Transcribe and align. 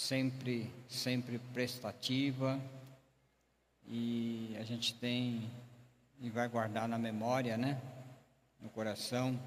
sempre, 0.00 0.72
sempre 0.88 1.38
prestativa, 1.52 2.58
e 3.86 4.56
a 4.58 4.64
gente 4.64 4.94
tem 4.94 5.50
e 6.20 6.30
vai 6.30 6.48
guardar 6.48 6.88
na 6.88 6.96
memória, 6.96 7.58
né? 7.58 7.80
No 8.62 8.70
coração 8.70 9.38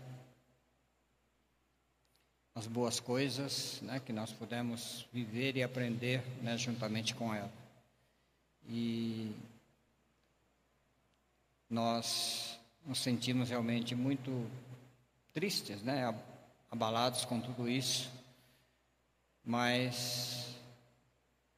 as 2.53 2.67
boas 2.67 2.99
coisas, 2.99 3.81
né, 3.81 3.99
que 3.99 4.13
nós 4.13 4.31
pudemos 4.31 5.07
viver 5.11 5.57
e 5.57 5.63
aprender, 5.63 6.23
né, 6.43 6.55
juntamente 6.55 7.15
com 7.15 7.33
ela. 7.33 7.51
E 8.69 9.35
nós 11.67 12.59
nos 12.85 12.99
sentimos 12.99 13.49
realmente 13.49 13.95
muito 13.95 14.47
tristes, 15.33 15.81
né, 15.81 16.13
abalados 16.69 17.25
com 17.25 17.41
tudo 17.41 17.67
isso, 17.67 18.07
mas 19.45 20.55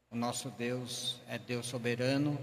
o 0.09 0.15
nosso 0.15 0.49
Deus 0.49 1.19
é 1.27 1.37
Deus 1.37 1.65
soberano 1.65 2.39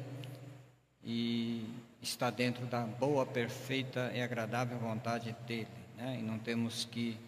e 1.02 1.66
está 2.00 2.30
dentro 2.30 2.66
da 2.66 2.82
boa, 2.82 3.24
perfeita 3.26 4.12
e 4.14 4.20
agradável 4.20 4.78
vontade 4.78 5.32
dele, 5.46 5.68
né? 5.96 6.18
E 6.18 6.22
não 6.22 6.38
temos 6.38 6.84
que 6.84 7.18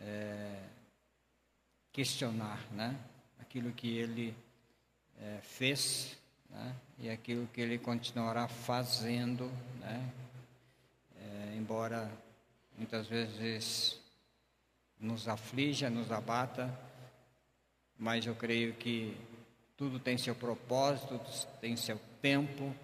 é, 0.00 0.62
questionar, 1.92 2.60
né? 2.72 2.96
Aquilo 3.40 3.72
que 3.72 3.96
ele 3.96 4.34
é, 5.20 5.38
fez, 5.42 6.16
né? 6.50 6.74
E 6.98 7.08
aquilo 7.08 7.46
que 7.48 7.60
ele 7.60 7.78
continuará 7.78 8.48
fazendo, 8.48 9.50
né? 9.80 10.10
É, 11.20 11.56
embora 11.56 12.10
muitas 12.76 13.06
vezes 13.06 13.98
nos 15.00 15.28
aflija, 15.28 15.88
nos 15.88 16.10
abata, 16.10 16.72
mas 17.98 18.24
eu 18.24 18.34
creio 18.34 18.74
que 18.74 19.16
tudo 19.76 19.98
tem 19.98 20.16
seu 20.16 20.34
propósito, 20.34 21.20
tem 21.60 21.76
seu 21.76 22.00
tempo 22.22 22.74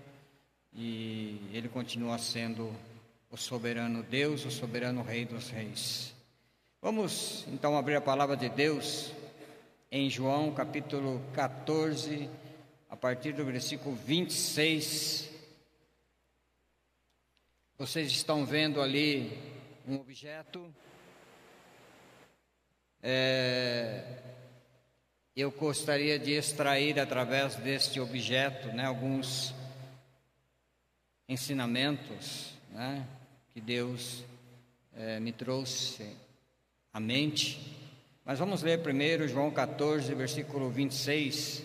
e 0.73 1.41
ele 1.53 1.69
continua 1.69 2.19
sendo 2.19 2.75
o 3.31 3.37
soberano 3.37 4.03
Deus, 4.03 4.45
o 4.45 4.51
soberano 4.51 5.03
Rei 5.03 5.25
dos 5.25 5.51
Reis. 5.51 6.15
Vamos 6.83 7.47
então 7.49 7.77
abrir 7.77 7.97
a 7.97 8.01
palavra 8.01 8.37
de 8.37 8.49
Deus 8.49 9.13
em 9.91 10.11
João 10.11 10.53
capítulo 10.53 11.23
14, 11.33 12.29
a 12.91 12.97
partir 12.97 13.33
do 13.33 13.45
versículo 13.45 13.95
26. 13.95 15.31
Vocês 17.79 18.11
estão 18.11 18.45
vendo 18.45 18.81
ali 18.81 19.39
um 19.87 19.97
objeto. 19.97 20.73
É, 23.03 24.23
eu 25.43 25.51
gostaria 25.51 26.17
de 26.17 26.33
extrair 26.33 26.99
através 27.01 27.57
deste 27.57 27.99
objeto 27.99 28.69
né, 28.69 28.85
alguns 28.85 29.53
ensinamentos 31.29 32.55
né, 32.71 33.05
que 33.53 33.61
Deus 33.61 34.23
é, 34.95 35.19
me 35.19 35.33
trouxe 35.33 36.09
à 36.93 37.01
mente. 37.01 37.77
Mas 38.25 38.39
vamos 38.39 38.63
ler 38.63 38.81
primeiro 38.81 39.27
João 39.27 39.51
14, 39.51 40.15
versículo 40.15 40.71
26. 40.71 41.65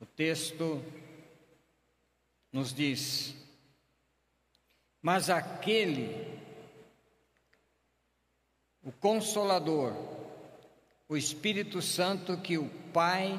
O 0.00 0.06
texto 0.06 0.82
nos 2.50 2.72
diz: 2.72 3.34
Mas 5.02 5.28
aquele, 5.28 6.38
o 8.82 8.90
Consolador, 8.92 10.19
o 11.10 11.16
Espírito 11.16 11.82
Santo 11.82 12.36
que 12.36 12.56
o 12.56 12.70
Pai 12.92 13.38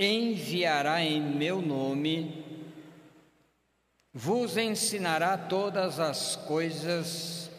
enviará 0.00 1.04
em 1.04 1.20
meu 1.20 1.60
nome, 1.60 2.42
vos 4.14 4.56
ensinará 4.56 5.36
todas 5.36 6.00
as 6.00 6.36
coisas 6.36 7.50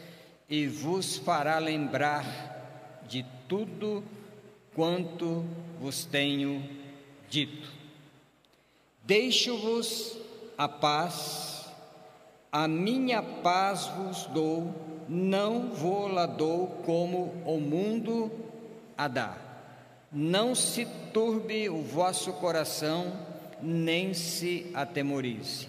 e 0.50 0.66
vos 0.66 1.18
fará 1.18 1.60
lembrar 1.60 3.04
de 3.08 3.24
tudo 3.48 4.04
quanto 4.74 5.46
vos 5.80 6.04
tenho 6.04 6.68
dito. 7.30 7.72
Deixo-vos 9.04 10.18
a 10.58 10.68
paz, 10.68 11.72
a 12.52 12.68
minha 12.68 13.22
paz 13.22 13.86
vos 13.86 14.26
dou, 14.34 14.74
não 15.08 15.70
vou-la 15.70 16.26
dou 16.26 16.68
como 16.84 17.44
o 17.46 17.60
mundo 17.60 18.32
a 18.98 19.08
dá. 19.08 19.43
Não 20.14 20.54
se 20.54 20.86
turbe 21.12 21.70
o 21.70 21.82
vosso 21.82 22.34
coração, 22.34 23.12
nem 23.60 24.14
se 24.14 24.70
atemorize. 24.74 25.68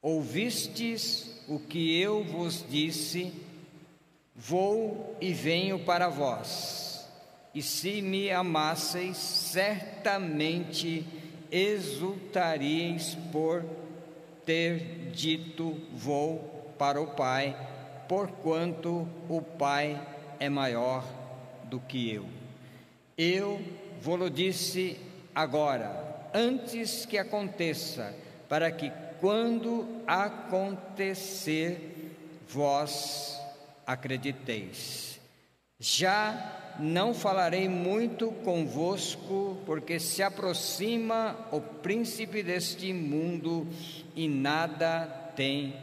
Ouvistes 0.00 1.42
o 1.46 1.58
que 1.58 2.00
eu 2.00 2.24
vos 2.24 2.64
disse, 2.66 3.30
vou 4.34 5.16
e 5.20 5.34
venho 5.34 5.78
para 5.80 6.08
vós. 6.08 7.06
E 7.54 7.60
se 7.60 8.00
me 8.00 8.30
amasseis, 8.30 9.18
certamente 9.18 11.06
exultaríeis 11.50 13.16
por 13.30 13.64
ter 14.46 15.10
dito: 15.12 15.76
Vou 15.92 16.72
para 16.78 17.00
o 17.00 17.08
Pai, 17.08 17.54
porquanto 18.08 19.06
o 19.28 19.40
Pai 19.40 20.00
é 20.40 20.48
maior 20.48 21.04
do 21.64 21.78
que 21.78 22.10
eu. 22.10 22.43
Eu 23.16 23.62
vou-lo 24.00 24.28
disse 24.28 24.98
agora, 25.34 26.28
antes 26.34 27.06
que 27.06 27.16
aconteça, 27.16 28.14
para 28.48 28.70
que 28.70 28.92
quando 29.20 30.02
acontecer, 30.06 31.94
vós 32.48 33.40
acrediteis. 33.86 35.20
Já 35.78 36.74
não 36.78 37.14
falarei 37.14 37.68
muito 37.68 38.32
convosco, 38.44 39.58
porque 39.64 40.00
se 40.00 40.22
aproxima 40.22 41.36
o 41.52 41.60
príncipe 41.60 42.42
deste 42.42 42.92
mundo 42.92 43.66
e 44.14 44.28
nada 44.28 45.06
tem 45.36 45.74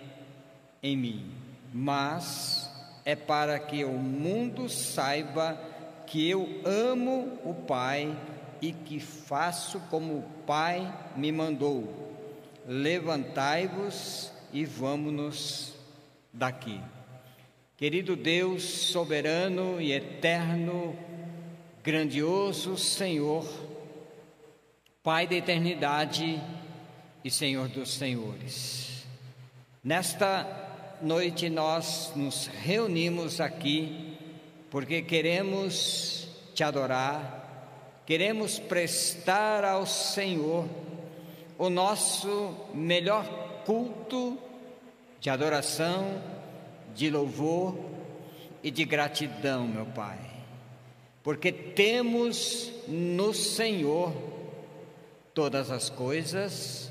em 0.84 0.98
mim. 0.98 1.32
Mas 1.74 2.70
é 3.06 3.16
para 3.16 3.58
que 3.58 3.84
o 3.86 3.94
mundo 3.94 4.68
saiba 4.70 5.71
que 6.12 6.30
eu 6.30 6.62
amo 6.66 7.40
o 7.42 7.54
Pai 7.54 8.14
e 8.62 8.74
que 8.74 9.00
faço 9.00 9.80
como 9.90 10.18
o 10.18 10.24
Pai 10.46 10.94
me 11.16 11.32
mandou 11.32 12.02
levantai-vos 12.68 14.30
e 14.52 14.66
vamos-nos 14.66 15.74
daqui. 16.34 16.82
Querido 17.78 18.18
Deus 18.18 18.64
soberano 18.64 19.82
e 19.82 19.94
eterno, 19.94 20.96
grandioso 21.82 22.78
Senhor, 22.78 23.48
Pai 25.02 25.26
da 25.26 25.36
eternidade 25.36 26.42
e 27.24 27.32
Senhor 27.32 27.70
dos 27.70 27.94
senhores. 27.94 29.06
Nesta 29.82 30.98
noite 31.02 31.50
nós 31.50 32.12
nos 32.16 32.48
reunimos 32.48 33.40
aqui 33.40 34.11
porque 34.72 35.02
queremos 35.02 36.30
te 36.56 36.64
adorar, 36.64 38.02
queremos 38.06 38.58
prestar 38.58 39.66
ao 39.66 39.86
Senhor 39.86 40.66
o 41.58 41.70
nosso 41.70 42.56
melhor 42.74 43.28
culto 43.66 44.40
de 45.20 45.30
adoração, 45.30 46.24
de 46.96 47.10
louvor 47.10 47.78
e 48.64 48.72
de 48.72 48.86
gratidão, 48.86 49.68
meu 49.68 49.86
Pai, 49.88 50.20
porque 51.22 51.52
temos 51.52 52.72
no 52.88 53.34
Senhor 53.34 54.14
todas 55.34 55.70
as 55.70 55.90
coisas 55.90 56.90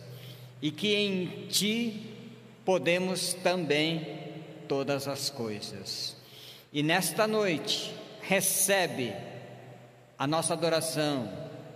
e 0.61 0.71
que 0.71 0.95
em 0.95 1.47
Ti 1.49 2.15
podemos 2.63 3.33
também 3.33 4.07
todas 4.69 5.09
as 5.09 5.31
coisas. 5.31 6.20
E 6.73 6.83
nesta 6.83 7.27
noite, 7.27 7.95
recebe 8.23 9.13
a 10.19 10.27
nossa 10.27 10.53
adoração, 10.55 11.31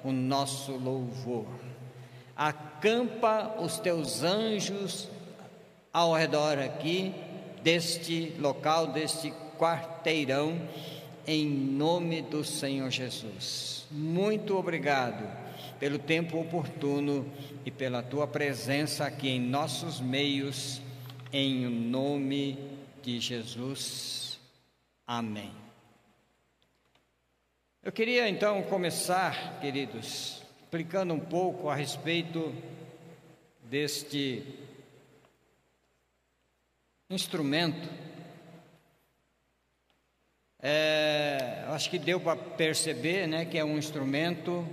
o 0.04 0.12
nosso 0.12 0.72
louvor 0.72 1.46
acampa 2.36 3.56
os 3.60 3.78
teus 3.78 4.22
anjos 4.22 5.08
ao 5.92 6.12
redor 6.12 6.58
aqui 6.58 7.14
deste 7.62 8.34
local, 8.38 8.88
deste 8.88 9.32
quarteirão, 9.58 10.60
em 11.26 11.46
nome 11.46 12.20
do 12.20 12.44
Senhor 12.44 12.90
Jesus. 12.90 13.86
Muito 13.90 14.56
obrigado 14.58 15.24
pelo 15.78 15.98
tempo 15.98 16.38
oportuno 16.38 17.26
e 17.64 17.70
pela 17.70 18.02
tua 18.02 18.26
presença 18.26 19.06
aqui 19.06 19.28
em 19.28 19.40
nossos 19.40 20.00
meios, 20.00 20.82
em 21.32 21.66
nome 21.66 22.58
de 23.02 23.20
Jesus. 23.20 24.23
Amém. 25.06 25.52
Eu 27.82 27.92
queria 27.92 28.26
então 28.26 28.62
começar, 28.62 29.60
queridos, 29.60 30.42
explicando 30.62 31.12
um 31.12 31.20
pouco 31.20 31.68
a 31.68 31.74
respeito 31.74 32.54
deste 33.64 34.42
instrumento. 37.10 37.86
É, 40.58 41.66
acho 41.68 41.90
que 41.90 41.98
deu 41.98 42.18
para 42.18 42.36
perceber 42.36 43.26
né, 43.26 43.44
que 43.44 43.58
é 43.58 43.64
um 43.64 43.76
instrumento 43.76 44.66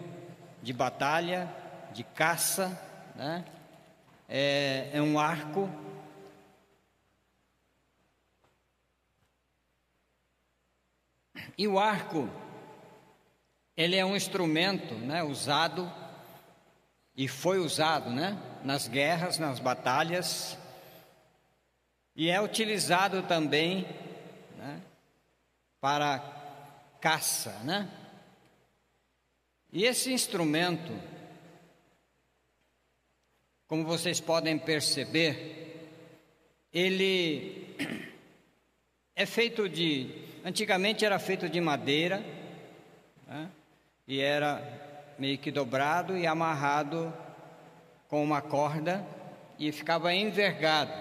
de 0.64 0.72
batalha, 0.72 1.54
de 1.94 2.06
caça, 2.06 2.82
né? 3.18 3.44
é, 4.30 4.92
é 4.94 5.02
um 5.02 5.20
arco. 5.20 5.70
E 11.58 11.68
o 11.68 11.80
arco, 11.80 12.30
ele 13.76 13.96
é 13.96 14.06
um 14.06 14.16
instrumento 14.16 14.96
né, 14.96 15.24
usado 15.24 15.92
e 17.16 17.28
foi 17.28 17.60
usado 17.60 18.10
né, 18.10 18.38
nas 18.64 18.88
guerras, 18.88 19.38
nas 19.38 19.60
batalhas, 19.60 20.58
e 22.16 22.30
é 22.30 22.42
utilizado 22.42 23.24
também 23.24 23.88
né, 24.58 24.82
para 25.80 26.20
caça. 27.00 27.52
Né? 27.64 27.90
E 29.72 29.86
esse 29.86 30.12
instrumento, 30.12 30.92
como 33.68 33.86
vocês 33.86 34.20
podem 34.20 34.58
perceber, 34.58 35.90
ele 36.74 37.76
é 39.16 39.26
feito 39.26 39.68
de. 39.68 40.31
Antigamente 40.44 41.06
era 41.06 41.20
feito 41.20 41.48
de 41.48 41.62
madeira, 41.62 42.24
né? 43.28 43.48
e 44.08 44.20
era 44.20 44.62
meio 45.20 45.38
que 45.38 45.52
dobrado 45.52 46.18
e 46.18 46.26
amarrado 46.26 47.14
com 48.08 48.24
uma 48.24 48.42
corda 48.42 49.06
e 49.60 49.72
ficava 49.72 50.12
envergado. 50.14 50.94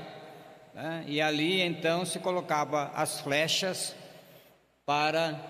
Né? 0.74 1.04
E 1.06 1.22
ali 1.22 1.62
então 1.62 2.04
se 2.04 2.18
colocava 2.18 2.92
as 2.94 3.20
flechas 3.20 3.96
para 4.84 5.40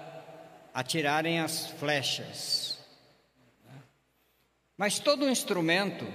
atirarem 0.73 1.41
as 1.41 1.67
flechas. 1.67 2.79
Mas 4.77 5.01
todo 5.01 5.29
instrumento, 5.29 6.07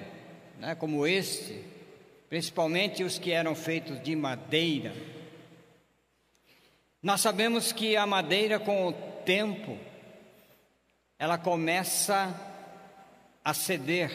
né, 0.60 0.76
como 0.76 1.06
este, 1.06 1.62
principalmente 2.30 3.04
os 3.04 3.20
que 3.20 3.32
eram 3.32 3.54
feitos 3.54 4.02
de 4.02 4.16
madeira, 4.16 4.94
nós 7.06 7.22
sabemos 7.22 7.72
que 7.72 7.96
a 7.96 8.04
madeira, 8.08 8.60
com 8.60 8.88
o 8.88 8.92
tempo, 9.24 9.78
ela 11.20 11.38
começa 11.38 12.34
a 13.44 13.54
ceder. 13.54 14.12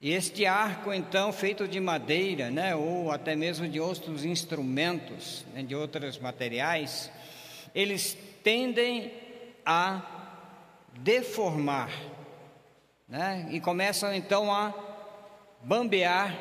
E 0.00 0.10
este 0.10 0.46
arco, 0.46 0.90
então, 0.90 1.30
feito 1.34 1.68
de 1.68 1.78
madeira, 1.78 2.50
né, 2.50 2.74
ou 2.74 3.12
até 3.12 3.36
mesmo 3.36 3.68
de 3.68 3.78
outros 3.78 4.24
instrumentos, 4.24 5.44
né, 5.52 5.62
de 5.62 5.74
outros 5.74 6.16
materiais, 6.18 7.12
eles 7.74 8.16
tendem 8.42 9.12
a 9.62 10.00
deformar 10.94 11.90
né? 13.06 13.48
e 13.50 13.60
começam 13.60 14.14
então 14.14 14.50
a 14.50 14.72
bambear 15.62 16.38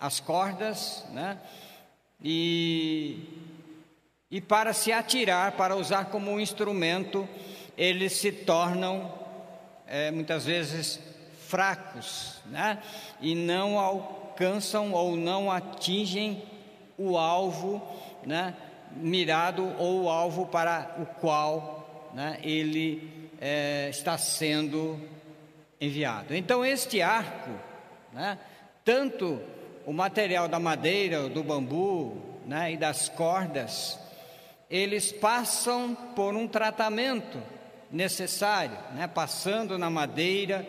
as 0.00 0.18
cordas, 0.18 1.06
né? 1.12 1.38
e, 2.20 3.45
e 4.30 4.40
para 4.40 4.72
se 4.72 4.92
atirar, 4.92 5.52
para 5.52 5.76
usar 5.76 6.06
como 6.06 6.32
um 6.32 6.40
instrumento, 6.40 7.28
eles 7.78 8.12
se 8.12 8.32
tornam 8.32 9.12
é, 9.86 10.10
muitas 10.10 10.44
vezes 10.44 11.00
fracos, 11.46 12.40
né? 12.46 12.82
e 13.20 13.34
não 13.34 13.78
alcançam 13.78 14.92
ou 14.92 15.16
não 15.16 15.50
atingem 15.50 16.42
o 16.98 17.16
alvo, 17.16 17.80
né? 18.24 18.54
mirado 18.96 19.72
ou 19.78 20.04
o 20.04 20.10
alvo 20.10 20.46
para 20.46 20.96
o 20.98 21.06
qual 21.20 22.10
né? 22.12 22.40
ele 22.42 23.30
é, 23.40 23.88
está 23.90 24.18
sendo 24.18 25.00
enviado. 25.80 26.34
Então, 26.34 26.64
este 26.64 27.00
arco, 27.00 27.50
né, 28.12 28.38
tanto 28.84 29.40
o 29.84 29.92
material 29.92 30.48
da 30.48 30.58
madeira, 30.58 31.28
do 31.28 31.44
bambu 31.44 32.16
né, 32.46 32.72
e 32.72 32.76
das 32.76 33.08
cordas, 33.08 33.98
eles 34.70 35.12
passam 35.12 35.94
por 36.14 36.34
um 36.34 36.48
tratamento 36.48 37.40
necessário, 37.90 38.76
né, 38.94 39.06
passando 39.06 39.78
na 39.78 39.88
madeira 39.88 40.66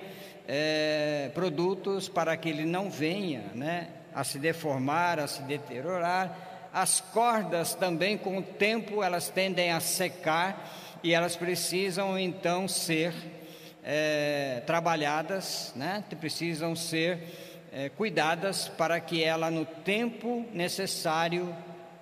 é, 0.48 1.32
produtos 1.34 2.08
para 2.08 2.38
que 2.38 2.50
ele 2.50 2.66
não 2.66 2.90
venha 2.90 3.44
né, 3.56 3.90
a 4.14 4.24
se 4.24 4.38
deformar, 4.38 5.20
a 5.20 5.28
se 5.28 5.42
deteriorar. 5.44 6.70
As 6.72 7.02
cordas 7.02 7.74
também, 7.74 8.18
com 8.18 8.38
o 8.38 8.44
tempo, 8.44 9.02
elas 9.02 9.30
tendem 9.30 9.72
a 9.72 9.80
secar 9.80 11.00
e 11.04 11.14
elas 11.14 11.36
precisam 11.36 12.18
então 12.20 12.68
ser 12.68 13.14
é, 13.84 14.62
trabalhadas, 14.66 15.74
né, 15.76 16.04
precisam 16.20 16.76
ser 16.76 17.20
é, 17.72 17.90
cuidadas 17.90 18.68
para 18.68 19.00
que 19.00 19.24
ela, 19.24 19.50
no 19.50 19.66
tempo 19.66 20.46
necessário 20.54 21.56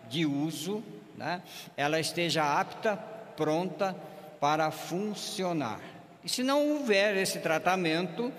de 0.10 0.26
uso, 0.26 0.84
né, 1.18 1.42
ela 1.76 2.00
esteja 2.00 2.60
apta, 2.60 2.98
pronta 3.36 3.96
para 4.40 4.72
funcionar. 4.72 5.80
E 6.24 6.30
se 6.30 6.44
não 6.44 6.70
houver 6.72 7.16
esse 7.18 7.40
tratamento, 7.40 8.32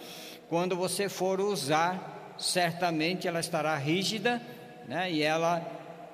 quando 0.48 0.76
você 0.76 1.08
for 1.08 1.40
usar, 1.40 2.34
certamente 2.38 3.26
ela 3.26 3.40
estará 3.40 3.76
rígida 3.76 4.42
né, 4.86 5.10
e 5.10 5.22
ela 5.22 5.64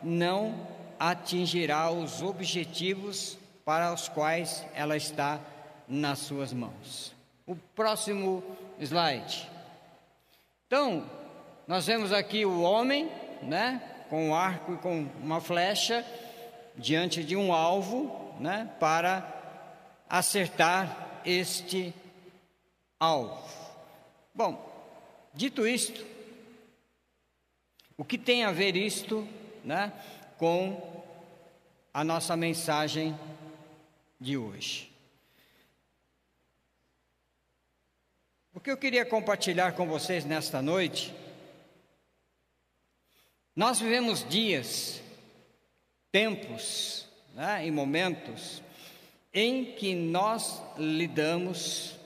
não 0.02 0.66
atingirá 0.98 1.90
os 1.90 2.22
objetivos 2.22 3.36
para 3.64 3.92
os 3.92 4.08
quais 4.08 4.64
ela 4.74 4.96
está 4.96 5.40
nas 5.88 6.20
suas 6.20 6.52
mãos. 6.52 7.14
O 7.46 7.56
próximo 7.56 8.42
slide. 8.80 9.48
Então, 10.66 11.04
nós 11.66 11.86
vemos 11.86 12.12
aqui 12.12 12.44
o 12.44 12.62
homem, 12.62 13.10
né, 13.42 13.80
com 14.08 14.28
um 14.28 14.34
arco 14.34 14.74
e 14.74 14.76
com 14.76 15.06
uma 15.22 15.40
flecha 15.40 16.04
diante 16.82 17.22
de 17.22 17.36
um 17.36 17.52
alvo, 17.52 18.34
né, 18.40 18.70
para 18.80 20.02
acertar 20.08 21.20
este 21.24 21.94
alvo. 22.98 23.48
Bom, 24.34 24.70
dito 25.32 25.66
isto, 25.66 26.04
o 27.96 28.04
que 28.04 28.18
tem 28.18 28.44
a 28.44 28.50
ver 28.50 28.76
isto, 28.76 29.26
né, 29.64 29.92
com 30.36 31.04
a 31.94 32.02
nossa 32.02 32.36
mensagem 32.36 33.18
de 34.20 34.36
hoje? 34.36 34.90
O 38.52 38.60
que 38.60 38.70
eu 38.70 38.76
queria 38.76 39.06
compartilhar 39.06 39.72
com 39.72 39.86
vocês 39.86 40.24
nesta 40.24 40.60
noite, 40.60 41.14
nós 43.54 43.78
vivemos 43.78 44.28
dias, 44.28 45.01
tempos 46.12 47.06
né, 47.34 47.66
e 47.66 47.70
momentos 47.70 48.62
em 49.32 49.64
que 49.64 49.94
nós 49.94 50.62
lidamos, 50.76 51.96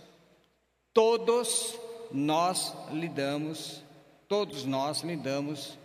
todos 0.94 1.76
nós 2.12 2.72
lidamos, 2.92 3.82
todos 4.28 4.64
nós 4.64 5.02
lidamos, 5.02 5.76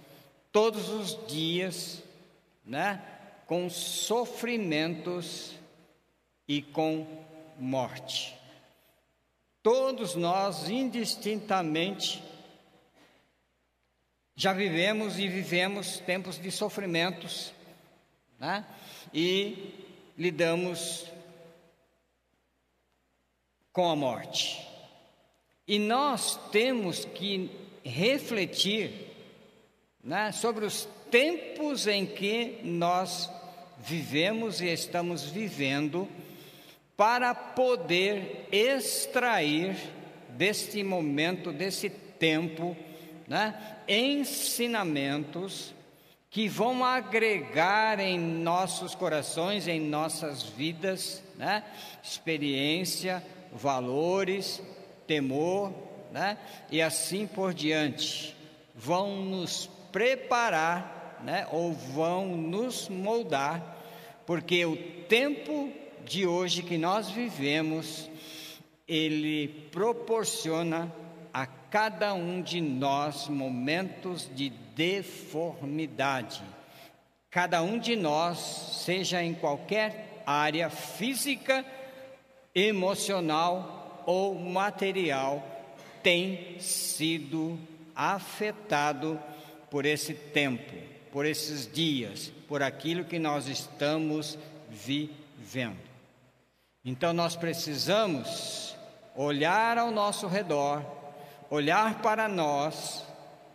todos 0.51 0.89
os 0.89 1.27
dias, 1.27 2.03
né, 2.63 3.03
com 3.47 3.69
sofrimentos 3.69 5.53
e 6.47 6.61
com 6.61 7.07
morte. 7.57 8.37
Todos 9.63 10.15
nós, 10.15 10.69
indistintamente, 10.69 12.23
já 14.35 14.53
vivemos 14.53 15.19
e 15.19 15.27
vivemos 15.27 15.99
tempos 15.99 16.39
de 16.39 16.51
sofrimentos, 16.51 17.53
né? 18.41 18.65
E 19.13 19.75
lidamos 20.17 21.05
com 23.71 23.87
a 23.87 23.95
morte. 23.95 24.67
E 25.67 25.77
nós 25.77 26.39
temos 26.51 27.05
que 27.05 27.51
refletir 27.85 29.11
né, 30.03 30.31
sobre 30.31 30.65
os 30.65 30.89
tempos 31.11 31.85
em 31.85 32.03
que 32.03 32.59
nós 32.63 33.29
vivemos 33.77 34.59
e 34.59 34.67
estamos 34.69 35.23
vivendo 35.23 36.09
para 36.97 37.35
poder 37.35 38.47
extrair 38.51 39.77
deste 40.29 40.83
momento, 40.83 41.51
desse 41.53 41.91
tempo, 41.91 42.75
né, 43.27 43.77
ensinamentos 43.87 45.75
que 46.31 46.47
vão 46.47 46.85
agregar 46.85 47.99
em 47.99 48.17
nossos 48.17 48.95
corações, 48.95 49.67
em 49.67 49.81
nossas 49.81 50.43
vidas, 50.43 51.21
né? 51.35 51.61
experiência, 52.01 53.21
valores, 53.51 54.63
temor, 55.05 55.73
né? 56.09 56.37
e 56.71 56.81
assim 56.81 57.27
por 57.27 57.53
diante, 57.53 58.33
vão 58.73 59.25
nos 59.25 59.69
preparar, 59.91 61.19
né? 61.21 61.45
ou 61.51 61.73
vão 61.73 62.37
nos 62.37 62.87
moldar, 62.87 63.77
porque 64.25 64.65
o 64.65 64.77
tempo 65.09 65.69
de 66.05 66.25
hoje 66.25 66.63
que 66.63 66.77
nós 66.77 67.09
vivemos, 67.09 68.09
ele 68.87 69.49
proporciona 69.69 70.89
a 71.33 71.45
cada 71.45 72.13
um 72.13 72.41
de 72.41 72.61
nós 72.61 73.27
momentos 73.27 74.29
de 74.33 74.49
deformidade. 74.81 76.41
Cada 77.29 77.61
um 77.61 77.77
de 77.77 77.95
nós, 77.95 78.39
seja 78.83 79.23
em 79.23 79.31
qualquer 79.31 80.23
área 80.25 80.71
física, 80.71 81.63
emocional 82.53 84.03
ou 84.07 84.33
material, 84.33 85.45
tem 86.01 86.59
sido 86.59 87.59
afetado 87.95 89.19
por 89.69 89.85
esse 89.85 90.15
tempo, 90.15 90.73
por 91.11 91.27
esses 91.27 91.71
dias, 91.71 92.31
por 92.47 92.63
aquilo 92.63 93.05
que 93.05 93.19
nós 93.19 93.47
estamos 93.47 94.35
vivendo. 94.67 95.77
Então 96.83 97.13
nós 97.13 97.35
precisamos 97.35 98.75
olhar 99.15 99.77
ao 99.77 99.91
nosso 99.91 100.25
redor, 100.25 100.83
olhar 101.51 102.01
para 102.01 102.27
nós, 102.27 103.05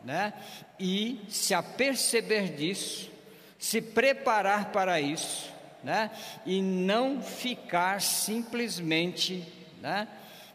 né? 0.04 0.32
E 0.78 1.20
se 1.28 1.54
aperceber 1.54 2.54
disso, 2.54 3.10
se 3.58 3.80
preparar 3.80 4.72
para 4.72 5.00
isso, 5.00 5.52
né? 5.82 6.10
E 6.44 6.60
não 6.60 7.22
ficar 7.22 8.00
simplesmente, 8.00 9.44
né? 9.80 10.08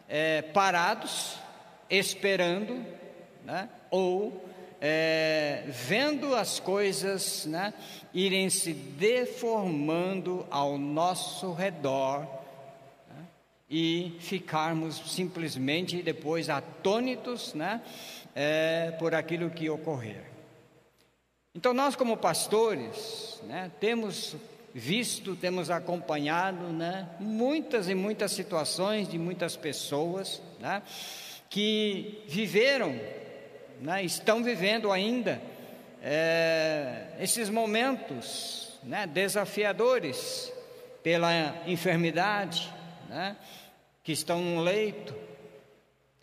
É, 0.08 0.42
parados, 0.42 1.38
esperando, 1.90 2.86
né? 3.44 3.70
Ou 3.90 4.50
é, 4.82 5.64
vendo 5.68 6.36
as 6.36 6.60
coisas 6.60 7.46
né, 7.46 7.72
irem 8.12 8.50
se 8.50 8.74
deformando 8.74 10.46
ao 10.50 10.76
nosso 10.76 11.54
redor 11.54 12.22
né, 13.08 13.26
e 13.70 14.18
ficarmos 14.20 14.96
simplesmente 15.14 16.02
depois 16.02 16.50
atônitos 16.50 17.54
né, 17.54 17.80
é, 18.36 18.92
por 19.00 19.14
aquilo 19.14 19.50
que 19.50 19.70
ocorrer. 19.70 20.24
Então, 21.54 21.74
nós, 21.74 21.96
como 21.96 22.16
pastores, 22.16 23.42
né, 23.44 23.72
temos 23.80 24.36
visto, 24.74 25.36
temos 25.36 25.70
acompanhado 25.70 26.68
né, 26.68 27.10
muitas 27.20 27.90
e 27.90 27.96
muitas 27.96 28.32
situações 28.32 29.10
de 29.10 29.18
muitas 29.18 29.58
pessoas 29.58 30.42
né, 30.60 30.82
que 31.50 32.24
viveram 32.28 32.98
né, 33.82 34.04
estão 34.04 34.44
vivendo 34.44 34.92
ainda 34.92 35.42
é, 36.02 37.08
esses 37.20 37.50
momentos 37.50 38.80
né, 38.84 39.06
desafiadores 39.06 40.52
pela 41.04 41.32
enfermidade, 41.68 42.72
né, 43.10 43.36
que 44.04 44.12
estão 44.12 44.40
no 44.42 44.62
leito, 44.62 45.14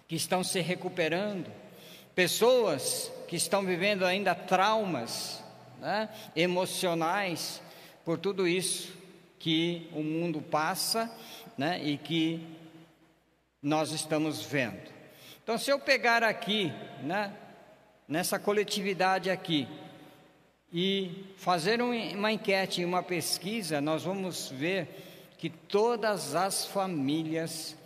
que 0.06 0.16
estão 0.16 0.42
se 0.42 0.60
recuperando, 0.60 1.50
pessoas 2.18 3.12
que 3.28 3.36
estão 3.36 3.64
vivendo 3.64 4.04
ainda 4.04 4.34
traumas 4.34 5.40
né, 5.78 6.08
emocionais 6.34 7.62
por 8.04 8.18
tudo 8.18 8.48
isso 8.48 8.92
que 9.38 9.88
o 9.92 10.02
mundo 10.02 10.42
passa 10.42 11.08
né, 11.56 11.80
e 11.80 11.96
que 11.96 12.44
nós 13.62 13.92
estamos 13.92 14.42
vendo. 14.42 14.90
Então, 15.44 15.56
se 15.56 15.70
eu 15.70 15.78
pegar 15.78 16.24
aqui, 16.24 16.72
né, 17.04 17.32
nessa 18.08 18.36
coletividade 18.36 19.30
aqui 19.30 19.68
e 20.72 21.24
fazer 21.36 21.80
uma 21.80 22.32
enquete, 22.32 22.84
uma 22.84 23.00
pesquisa, 23.00 23.80
nós 23.80 24.02
vamos 24.02 24.48
ver 24.48 24.88
que 25.38 25.48
todas 25.48 26.34
as 26.34 26.66
famílias 26.66 27.76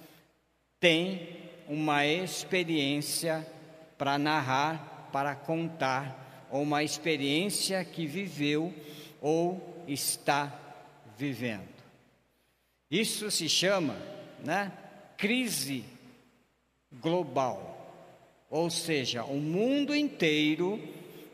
têm 0.80 1.36
uma 1.68 2.06
experiência 2.06 3.46
para 4.02 4.18
narrar, 4.18 5.10
para 5.12 5.32
contar, 5.32 6.48
uma 6.50 6.82
experiência 6.82 7.84
que 7.84 8.04
viveu 8.04 8.74
ou 9.20 9.84
está 9.86 10.52
vivendo. 11.16 11.68
Isso 12.90 13.30
se 13.30 13.48
chama, 13.48 13.96
né, 14.44 14.72
crise 15.16 15.84
global. 17.00 17.94
Ou 18.50 18.68
seja, 18.70 19.22
o 19.22 19.36
mundo 19.36 19.94
inteiro 19.94 20.82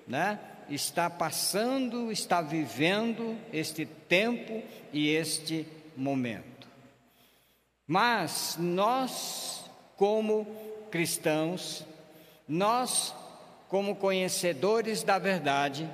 né, 0.07 0.39
está 0.69 1.09
passando, 1.09 2.13
está 2.13 2.43
vivendo 2.43 3.35
este 3.51 3.87
tempo 3.87 4.63
e 4.93 5.09
este 5.09 5.67
momento. 5.97 6.69
Mas 7.87 8.59
nós, 8.61 9.65
como 9.97 10.47
cristãos, 10.91 11.88
nós, 12.49 13.15
como 13.69 13.97
conhecedores 13.97 15.03
da 15.03 15.19
verdade, 15.19 15.89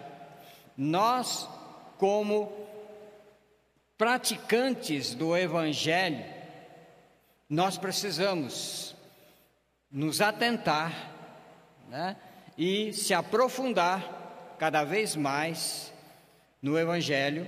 nós, 0.76 1.49
como 1.99 2.52
praticantes 3.99 5.14
do 5.14 5.37
Evangelho, 5.37 6.25
nós 7.49 7.76
precisamos 7.76 8.94
nos 9.90 10.20
atentar 10.20 11.12
né? 11.88 12.16
e 12.56 12.92
se 12.92 13.12
aprofundar 13.12 14.56
cada 14.58 14.84
vez 14.84 15.14
mais 15.16 15.92
no 16.62 16.78
Evangelho, 16.78 17.46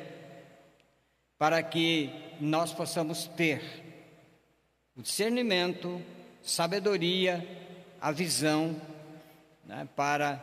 para 1.39 1.63
que 1.63 2.11
nós 2.41 2.73
possamos 2.73 3.27
ter 3.29 3.63
o 4.97 5.03
discernimento, 5.03 6.03
sabedoria, 6.43 7.47
a 8.01 8.11
visão, 8.11 8.81
né? 9.67 9.89
para 9.97 10.43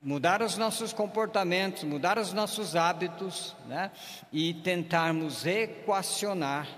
mudar 0.00 0.42
os 0.42 0.56
nossos 0.56 0.92
comportamentos, 0.92 1.84
mudar 1.84 2.18
os 2.18 2.32
nossos 2.32 2.74
hábitos, 2.74 3.54
né? 3.66 3.90
e 4.32 4.54
tentarmos 4.54 5.44
equacionar 5.46 6.68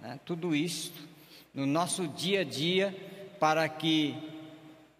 né? 0.00 0.18
tudo 0.24 0.54
isso 0.54 0.92
no 1.52 1.66
nosso 1.66 2.08
dia 2.08 2.40
a 2.40 2.44
dia, 2.44 2.94
para 3.38 3.68
que 3.68 4.16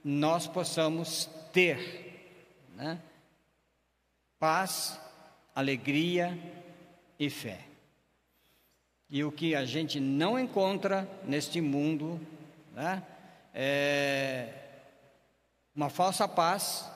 nós 0.05 0.47
possamos 0.47 1.29
ter 1.53 2.31
né? 2.77 3.01
paz, 4.39 5.01
alegria 5.55 6.39
e 7.19 7.29
fé. 7.29 7.61
E 9.11 9.25
o 9.25 9.33
que 9.33 9.55
a 9.55 9.65
gente 9.65 9.99
não 9.99 10.39
encontra 10.39 11.09
neste 11.25 11.61
mundo 11.61 12.21
né? 12.75 13.03
é 13.53 14.64
uma 15.75 15.89
falsa 15.89 16.29
paz, 16.29 16.89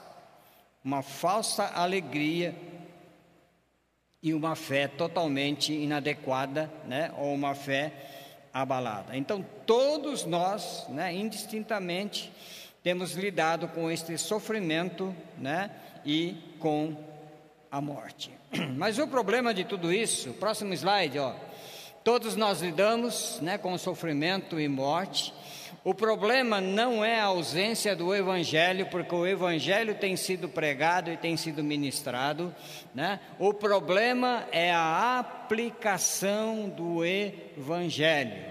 uma 0.85 1.03
falsa 1.03 1.65
alegria 1.75 2.55
e 4.23 4.33
uma 4.33 4.55
fé 4.55 4.89
totalmente 4.89 5.73
inadequada, 5.73 6.71
né? 6.87 7.13
ou 7.19 7.35
uma 7.35 7.55
fé 7.55 7.93
abalada. 8.53 9.17
Então, 9.17 9.45
todos 9.67 10.25
nós, 10.25 10.87
né, 10.89 11.15
indistintamente, 11.15 12.33
temos 12.83 13.15
lidado 13.15 13.69
com 13.69 13.91
este 13.91 14.17
sofrimento, 14.17 15.15
né, 15.37 15.71
e 16.05 16.37
com 16.59 16.97
a 17.71 17.81
morte. 17.81 18.31
Mas 18.77 18.99
o 18.99 19.07
problema 19.07 19.53
de 19.53 19.65
tudo 19.65 19.93
isso, 19.93 20.33
próximo 20.35 20.73
slide, 20.73 21.19
ó. 21.19 21.35
Todos 22.03 22.37
nós 22.37 22.63
lidamos, 22.63 23.39
né, 23.43 23.59
com 23.59 23.77
sofrimento 23.77 24.59
e 24.59 24.69
morte. 24.69 25.35
O 25.85 25.95
problema 25.95 26.61
não 26.61 27.05
é 27.05 27.21
a 27.21 27.27
ausência 27.27 27.95
do 27.95 28.15
evangelho, 28.15 28.87
porque 28.87 29.15
o 29.15 29.27
evangelho 29.27 29.95
tem 29.95 30.17
sido 30.17 30.49
pregado 30.49 31.11
e 31.11 31.17
tem 31.17 31.37
sido 31.37 31.63
ministrado, 31.63 32.55
né? 32.95 33.21
O 33.39 33.55
problema 33.55 34.47
é 34.51 34.73
a 34.73 35.19
aplicação 35.19 36.69
do 36.69 37.05
evangelho. 37.05 38.45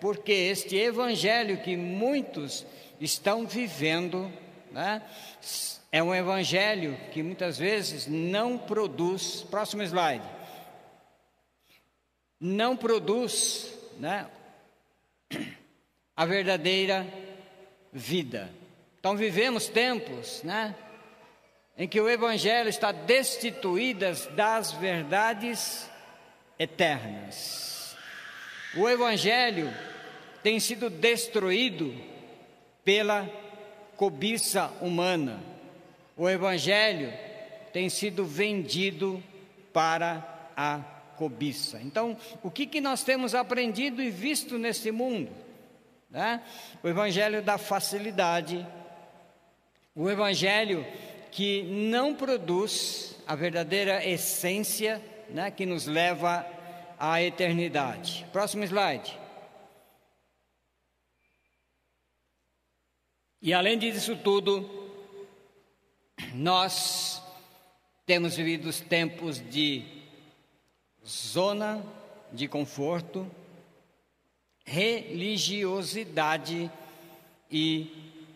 Porque 0.00 0.32
este 0.32 0.76
evangelho 0.76 1.58
que 1.62 1.76
muitos 1.76 2.66
estão 3.00 3.46
vivendo, 3.46 4.30
né? 4.70 5.02
é 5.92 6.02
um 6.02 6.14
evangelho 6.14 6.98
que 7.12 7.22
muitas 7.22 7.58
vezes 7.58 8.06
não 8.06 8.56
produz. 8.56 9.42
Próximo 9.42 9.82
slide. 9.82 10.24
Não 12.40 12.74
produz 12.74 13.78
né, 14.00 14.26
a 16.16 16.24
verdadeira 16.24 17.06
vida. 17.92 18.50
Então 18.98 19.16
vivemos 19.16 19.68
tempos 19.68 20.42
né, 20.42 20.74
em 21.76 21.88
que 21.88 22.00
o 22.00 22.08
Evangelho 22.08 22.68
está 22.68 22.92
destituído 22.92 24.04
das 24.34 24.72
verdades 24.72 25.90
eternas. 26.58 27.96
O 28.76 28.88
evangelho 28.88 29.72
tem 30.42 30.58
sido 30.58 30.88
destruído 30.88 31.94
pela 32.84 33.28
cobiça 33.96 34.72
humana. 34.80 35.42
O 36.16 36.28
evangelho 36.28 37.12
tem 37.72 37.90
sido 37.90 38.24
vendido 38.24 39.22
para 39.72 40.50
a 40.56 40.78
cobiça. 41.16 41.80
Então, 41.82 42.16
o 42.42 42.50
que, 42.50 42.66
que 42.66 42.80
nós 42.80 43.04
temos 43.04 43.34
aprendido 43.34 44.02
e 44.02 44.10
visto 44.10 44.56
nesse 44.58 44.90
mundo? 44.90 45.30
Né? 46.12 46.42
O 46.82 46.88
evangelho 46.88 47.42
da 47.42 47.56
facilidade, 47.56 48.66
o 49.94 50.10
evangelho 50.10 50.86
que 51.30 51.62
não 51.62 52.14
produz 52.14 53.16
a 53.26 53.34
verdadeira 53.34 54.06
essência 54.06 55.02
né, 55.30 55.50
que 55.50 55.64
nos 55.64 55.86
leva 55.86 56.46
à 56.98 57.22
eternidade. 57.22 58.26
Próximo 58.30 58.62
slide. 58.62 59.18
E 63.40 63.54
além 63.54 63.78
disso 63.78 64.14
tudo, 64.14 64.68
nós 66.34 67.22
temos 68.04 68.36
vivido 68.36 68.68
os 68.68 68.80
tempos 68.80 69.40
de 69.50 69.82
zona 71.06 71.82
de 72.30 72.46
conforto, 72.46 73.26
religiosidade 74.64 76.70
e 77.50 77.90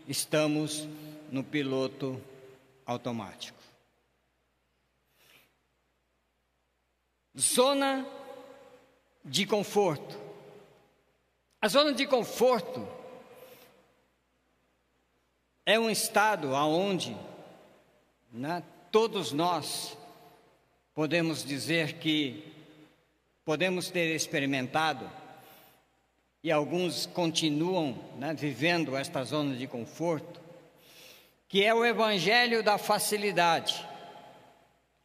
estamos 0.08 0.86
no 1.30 1.42
piloto 1.42 2.20
automático. 2.84 3.56
Zona 7.38 8.06
de 9.24 9.46
conforto. 9.46 10.18
A 11.60 11.68
zona 11.68 11.92
de 11.92 12.06
conforto 12.06 12.86
é 15.64 15.78
um 15.78 15.90
estado 15.90 16.54
aonde 16.54 17.16
né, 18.32 18.62
todos 18.92 19.32
nós 19.32 19.96
podemos 20.94 21.44
dizer 21.44 21.94
que 21.94 22.52
podemos 23.44 23.90
ter 23.90 24.14
experimentado 24.14 25.10
e 26.46 26.52
alguns 26.52 27.06
continuam 27.06 27.98
né, 28.18 28.32
vivendo 28.32 28.96
esta 28.96 29.24
zona 29.24 29.56
de 29.56 29.66
conforto, 29.66 30.40
que 31.48 31.64
é 31.64 31.74
o 31.74 31.84
evangelho 31.84 32.62
da 32.62 32.78
facilidade, 32.78 33.84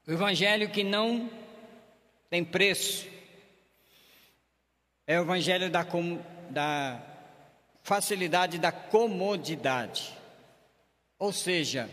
o 0.08 0.12
evangelho 0.12 0.70
que 0.70 0.84
não 0.84 1.32
tem 2.30 2.46
preço, 2.46 3.08
é 5.08 5.20
o 5.20 5.24
evangelho 5.24 5.72
da, 5.72 5.84
da 6.52 7.02
facilidade 7.82 8.60
da 8.60 8.72
comodidade. 8.72 10.16
Ou 11.18 11.34
seja, 11.34 11.90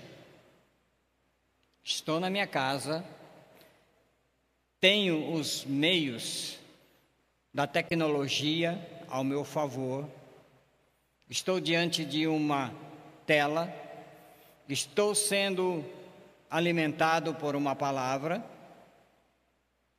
estou 1.83 2.21
na 2.21 2.29
minha 2.29 2.47
casa, 2.47 3.03
tenho 4.79 5.33
os 5.33 5.65
meios 5.65 6.59
da 7.55 7.67
tecnologia 7.67 8.98
ao 9.11 9.25
meu 9.25 9.45
favor, 9.45 10.09
estou 11.29 11.61
diante 11.61 12.05
de 12.05 12.27
uma 12.27 12.73
tela, 13.27 13.73
estou 14.69 15.15
sendo 15.15 15.85
alimentado 16.51 17.35
por 17.35 17.55
uma 17.55 17.75
palavra, 17.75 18.45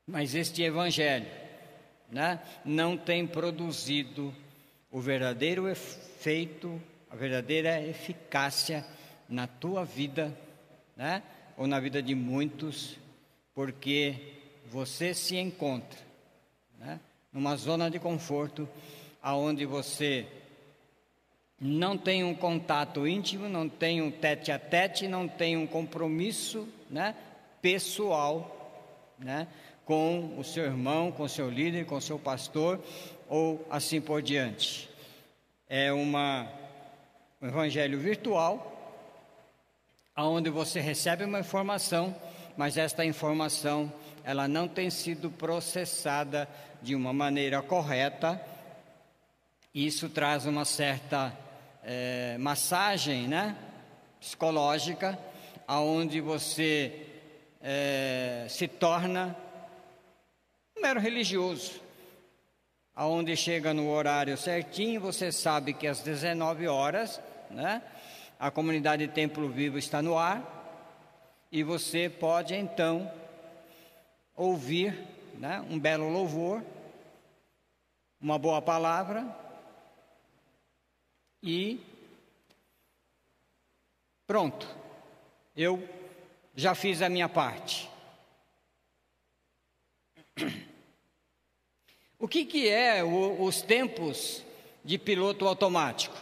mas 0.08 0.34
este 0.34 0.64
evangelho 0.64 1.28
né, 2.12 2.40
não 2.66 2.98
tem 2.98 3.26
produzido 3.28 4.34
o 4.92 5.00
verdadeiro 5.00 5.68
efeito, 5.68 6.82
a 7.10 7.16
verdadeira 7.16 7.82
eficácia 7.82 8.86
na 9.28 9.46
tua 9.46 9.86
vida, 9.86 10.36
né? 10.98 11.22
ou 11.56 11.68
na 11.68 11.80
vida 11.80 12.02
de 12.02 12.16
muitos, 12.16 12.98
porque 13.54 14.16
você 14.66 15.14
se 15.14 15.38
encontra 15.38 16.00
né? 16.80 17.00
numa 17.32 17.56
zona 17.56 17.90
de 17.90 18.00
conforto, 18.00 18.68
aonde 19.22 19.66
você 19.66 20.26
não 21.60 21.98
tem 21.98 22.24
um 22.24 22.34
contato 22.34 23.08
íntimo, 23.08 23.50
não 23.50 23.68
tem 23.68 24.02
um 24.02 24.10
tete 24.10 24.52
a 24.52 24.58
tete, 24.58 25.08
não 25.08 25.28
tem 25.28 25.58
um 25.58 25.68
compromisso 25.68 26.68
né? 26.90 27.16
pessoal 27.62 28.56
né? 29.18 29.48
com 29.84 30.36
o 30.38 30.44
seu 30.44 30.64
irmão, 30.66 31.12
com 31.12 31.24
o 31.24 31.30
seu 31.30 31.50
líder, 31.50 31.86
com 31.86 31.96
o 31.96 32.02
seu 32.02 32.18
pastor, 32.18 32.80
ou 33.28 33.66
assim 33.70 34.00
por 34.00 34.22
diante. 34.22 34.90
É 35.68 35.92
uma, 35.92 36.48
um 37.42 37.48
evangelho 37.48 38.00
virtual 38.00 38.78
aonde 40.20 40.50
você 40.50 40.82
recebe 40.82 41.24
uma 41.24 41.40
informação, 41.40 42.14
mas 42.58 42.78
esta 42.78 43.06
informação 43.06 43.92
ela 44.22 44.50
não 44.50 44.68
tem 44.68 44.90
sido 44.90 45.32
processada 45.32 46.46
de 46.82 46.94
uma 46.94 47.14
maneira 47.14 47.62
correta. 47.62 48.42
Isso 49.74 50.10
traz 50.10 50.48
uma 50.48 50.66
certa 50.66 51.32
é, 51.84 52.36
massagem, 52.40 53.28
né, 53.28 53.56
psicológica, 54.20 55.18
aonde 55.68 56.20
você 56.20 57.06
é, 57.62 58.48
se 58.50 58.68
torna 58.68 59.36
um 60.76 60.82
mero 60.82 61.00
religioso, 61.00 61.80
aonde 62.96 63.38
chega 63.38 63.72
no 63.72 63.92
horário 63.92 64.36
certinho, 64.36 65.00
você 65.00 65.32
sabe 65.32 65.74
que 65.74 65.86
às 65.86 66.02
19 66.02 66.68
horas, 66.68 67.22
né? 67.52 67.84
a 68.40 68.50
comunidade 68.50 69.08
Templo 69.10 69.50
Vivo 69.50 69.78
está 69.78 70.02
no 70.02 70.18
ar 70.18 70.42
e 71.52 71.62
você 71.62 72.10
pode 72.10 72.56
então 72.56 73.12
ouvir 74.36 74.98
né, 75.36 75.64
um 75.70 75.78
belo 75.78 76.10
louvor, 76.10 76.64
uma 78.20 78.40
boa 78.40 78.62
palavra 78.62 79.49
e 81.42 81.80
pronto, 84.28 84.68
eu 85.56 85.88
já 86.56 86.76
fiz 86.76 87.02
a 87.02 87.10
minha 87.10 87.30
parte. 87.30 87.90
O 92.18 92.28
que, 92.28 92.46
que 92.46 92.68
é 92.68 93.04
o, 93.04 93.42
os 93.44 93.62
tempos 93.62 94.44
de 94.84 94.98
piloto 94.98 95.48
automático? 95.48 96.18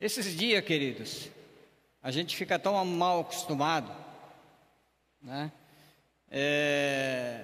Esses 0.00 0.36
dias, 0.36 0.64
queridos, 0.64 1.30
a 2.02 2.10
gente 2.10 2.36
fica 2.36 2.58
tão 2.58 2.84
mal 2.84 3.20
acostumado, 3.20 3.90
né? 5.22 5.50
É, 6.30 7.40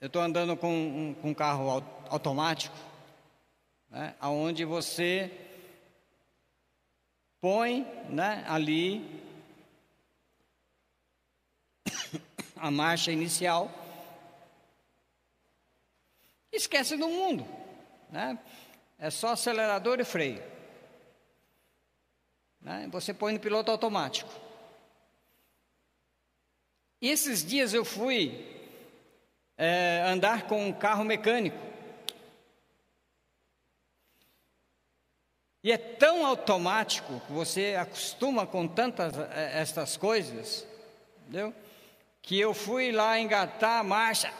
eu 0.00 0.06
estou 0.06 0.20
andando 0.20 0.56
com 0.56 1.14
com 1.20 1.30
um 1.30 1.34
carro 1.34 1.84
automático, 2.08 2.76
né? 3.94 4.12
Onde 4.20 4.64
você 4.64 5.30
põe, 7.40 7.84
né? 8.10 8.44
Ali 8.48 9.22
a 12.56 12.72
marcha 12.72 13.12
inicial, 13.12 13.70
esquece 16.52 16.96
do 16.96 17.06
mundo, 17.06 17.46
né? 18.10 18.36
É 18.98 19.10
só 19.10 19.28
acelerador 19.28 20.00
e 20.00 20.04
freio. 20.04 20.42
Né? 22.60 22.88
Você 22.90 23.14
põe 23.14 23.32
no 23.32 23.38
piloto 23.38 23.70
automático. 23.70 24.32
E 27.00 27.10
esses 27.10 27.44
dias 27.44 27.74
eu 27.74 27.84
fui 27.84 28.44
é, 29.56 30.02
andar 30.06 30.48
com 30.48 30.66
um 30.66 30.72
carro 30.72 31.04
mecânico. 31.04 31.73
E 35.64 35.72
é 35.72 35.78
tão 35.78 36.26
automático 36.26 37.22
que 37.26 37.32
você 37.32 37.74
acostuma 37.80 38.46
com 38.46 38.68
tantas 38.68 39.14
é, 39.16 39.62
estas 39.62 39.96
coisas, 39.96 40.66
entendeu? 41.22 41.54
Que 42.20 42.38
eu 42.38 42.52
fui 42.52 42.92
lá 42.92 43.18
engatar 43.18 43.80
a 43.80 43.82
marcha. 43.82 44.30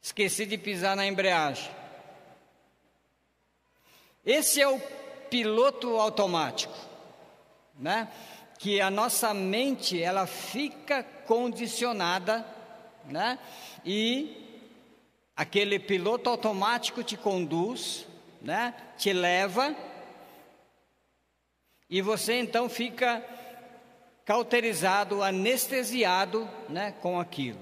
Esqueci 0.00 0.46
de 0.46 0.56
pisar 0.56 0.94
na 0.94 1.04
embreagem. 1.04 1.68
Esse 4.24 4.62
é 4.62 4.68
o 4.68 4.78
piloto 5.28 5.96
automático, 5.96 6.72
né? 7.76 8.08
Que 8.60 8.80
a 8.80 8.92
nossa 8.92 9.34
mente 9.34 10.00
ela 10.00 10.24
fica 10.28 11.02
condicionada, 11.02 12.46
né? 13.06 13.40
E 13.84 14.45
aquele 15.36 15.78
piloto 15.78 16.30
automático 16.30 17.02
te 17.04 17.16
conduz, 17.16 18.06
né? 18.40 18.74
Te 18.96 19.12
leva 19.12 19.76
e 21.88 22.02
você 22.02 22.34
então 22.34 22.68
fica 22.68 23.24
cauterizado, 24.24 25.22
anestesiado 25.22 26.48
né, 26.68 26.92
com 27.00 27.20
aquilo. 27.20 27.60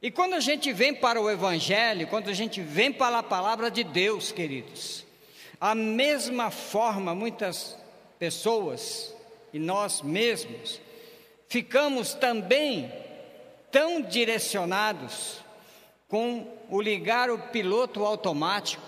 E 0.00 0.10
quando 0.10 0.34
a 0.34 0.40
gente 0.40 0.72
vem 0.72 0.94
para 0.94 1.20
o 1.20 1.28
Evangelho, 1.28 2.06
quando 2.06 2.28
a 2.28 2.32
gente 2.32 2.60
vem 2.60 2.92
para 2.92 3.18
a 3.18 3.22
palavra 3.22 3.70
de 3.70 3.82
Deus, 3.82 4.30
queridos, 4.30 5.04
a 5.60 5.74
mesma 5.74 6.50
forma, 6.50 7.14
muitas 7.14 7.76
pessoas 8.18 9.14
e 9.52 9.58
nós 9.58 10.02
mesmos 10.02 10.80
ficamos 11.48 12.14
também 12.14 12.92
tão 13.70 14.00
direcionados 14.00 15.41
com 16.12 16.46
o 16.68 16.82
ligar 16.82 17.30
o 17.30 17.38
piloto 17.38 18.04
automático 18.04 18.82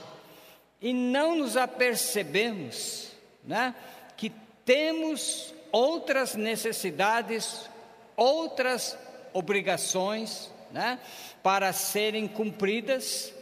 e 0.78 0.92
não 0.92 1.34
nos 1.34 1.56
apercebemos, 1.56 3.12
né, 3.42 3.74
que 4.14 4.30
temos 4.62 5.54
outras 5.72 6.34
necessidades, 6.34 7.66
outras 8.14 8.98
obrigações, 9.32 10.50
né, 10.70 11.00
para 11.42 11.72
serem 11.72 12.28
cumpridas, 12.28 13.32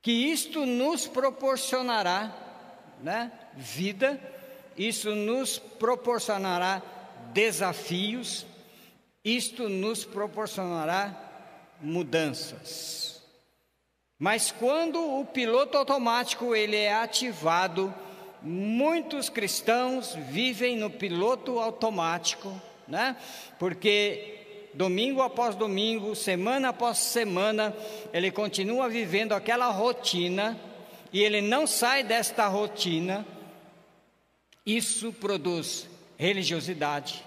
que 0.00 0.10
isto 0.10 0.64
nos 0.64 1.06
proporcionará 1.06 2.34
né, 3.02 3.30
vida, 3.54 4.18
isso 4.78 5.14
nos 5.14 5.58
proporcionará 5.58 6.80
desafios, 7.34 8.46
isto 9.22 9.68
nos 9.68 10.06
proporcionará 10.06 11.28
mudanças. 11.80 13.22
Mas 14.18 14.52
quando 14.52 15.18
o 15.18 15.24
piloto 15.24 15.78
automático 15.78 16.54
ele 16.54 16.76
é 16.76 16.92
ativado, 16.92 17.92
muitos 18.42 19.28
cristãos 19.28 20.14
vivem 20.28 20.76
no 20.76 20.90
piloto 20.90 21.58
automático, 21.58 22.52
né? 22.86 23.16
Porque 23.58 24.68
domingo 24.74 25.22
após 25.22 25.54
domingo, 25.54 26.14
semana 26.14 26.68
após 26.68 26.98
semana, 26.98 27.74
ele 28.12 28.30
continua 28.30 28.88
vivendo 28.88 29.32
aquela 29.32 29.68
rotina 29.70 30.58
e 31.12 31.22
ele 31.22 31.40
não 31.40 31.66
sai 31.66 32.02
desta 32.02 32.46
rotina. 32.46 33.26
Isso 34.64 35.12
produz 35.12 35.88
religiosidade, 36.18 37.24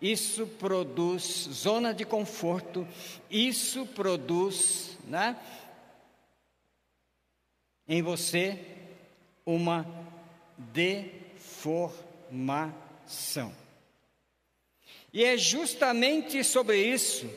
isso 0.00 0.46
produz 0.46 1.48
zona 1.52 1.92
de 1.92 2.04
conforto, 2.04 2.86
isso 3.30 3.84
produz, 3.86 4.96
né, 5.04 5.36
em 7.86 8.02
você 8.02 8.58
uma 9.44 9.86
deformação. 10.56 13.54
E 15.12 15.24
é 15.24 15.36
justamente 15.36 16.44
sobre 16.44 16.78
isso 16.78 17.28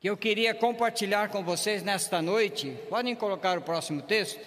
que 0.00 0.10
eu 0.10 0.16
queria 0.16 0.52
compartilhar 0.52 1.28
com 1.28 1.44
vocês 1.44 1.84
nesta 1.84 2.20
noite. 2.20 2.76
Podem 2.88 3.14
colocar 3.14 3.56
o 3.56 3.62
próximo 3.62 4.02
texto? 4.02 4.40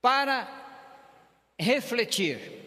Para 0.00 0.48
refletir. 1.58 2.65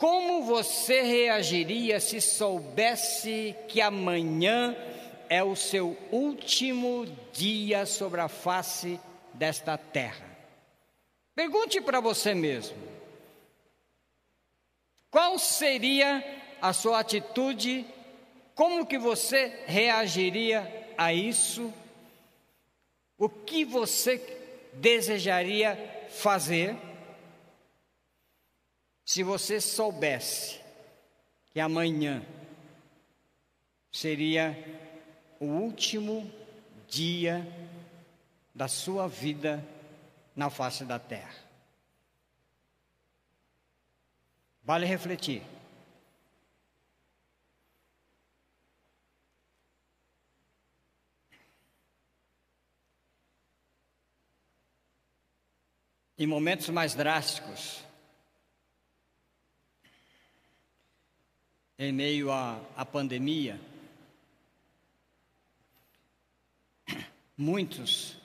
Como 0.00 0.44
você 0.44 1.02
reagiria 1.02 2.00
se 2.00 2.22
soubesse 2.22 3.54
que 3.68 3.82
amanhã 3.82 4.74
é 5.28 5.44
o 5.44 5.54
seu 5.54 5.94
último 6.10 7.04
dia 7.34 7.84
sobre 7.84 8.22
a 8.22 8.26
face 8.26 8.98
desta 9.34 9.76
terra? 9.76 10.24
Pergunte 11.34 11.82
para 11.82 12.00
você 12.00 12.32
mesmo: 12.32 12.78
qual 15.10 15.38
seria 15.38 16.24
a 16.62 16.72
sua 16.72 17.00
atitude? 17.00 17.84
Como 18.54 18.86
que 18.86 18.96
você 18.96 19.64
reagiria 19.66 20.92
a 20.96 21.12
isso? 21.12 21.70
O 23.18 23.28
que 23.28 23.66
você 23.66 24.16
desejaria 24.72 25.78
fazer 26.08 26.74
se 29.10 29.24
você 29.24 29.60
soubesse 29.60 30.60
que 31.50 31.58
amanhã 31.58 32.24
seria 33.90 34.56
o 35.40 35.46
último 35.46 36.32
dia 36.86 37.44
da 38.54 38.68
sua 38.68 39.08
vida 39.08 39.66
na 40.36 40.48
face 40.48 40.84
da 40.84 40.96
terra. 41.00 41.34
Vale 44.62 44.86
refletir. 44.86 45.42
Em 56.16 56.28
momentos 56.28 56.68
mais 56.68 56.94
drásticos, 56.94 57.89
em 61.82 61.92
meio 61.92 62.30
à, 62.30 62.60
à 62.76 62.84
pandemia, 62.84 63.58
muitos 67.34 68.20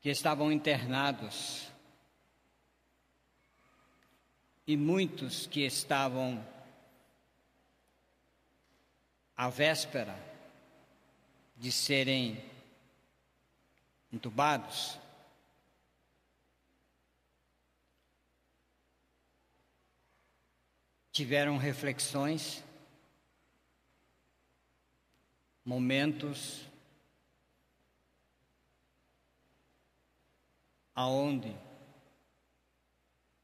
que 0.00 0.08
estavam 0.10 0.52
internados 0.52 1.66
e 4.64 4.76
muitos 4.76 5.48
que 5.48 5.66
estavam 5.66 6.40
à 9.36 9.50
véspera 9.50 10.16
de 11.56 11.72
serem 11.72 12.40
entubados. 14.12 15.01
Tiveram 21.12 21.58
reflexões, 21.58 22.64
momentos 25.62 26.66
aonde 30.94 31.54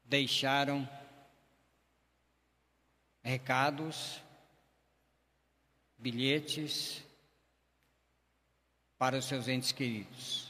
deixaram 0.03 0.89
recados, 3.21 4.21
bilhetes 5.97 7.03
para 8.97 9.17
os 9.17 9.25
seus 9.25 9.47
entes 9.47 9.71
queridos. 9.71 10.48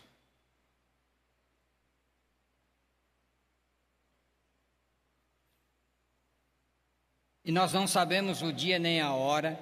E 7.49 7.51
nós 7.51 7.73
não 7.73 7.87
sabemos 7.87 8.43
o 8.43 8.53
dia 8.53 8.77
nem 8.77 9.01
a 9.01 9.11
hora. 9.11 9.59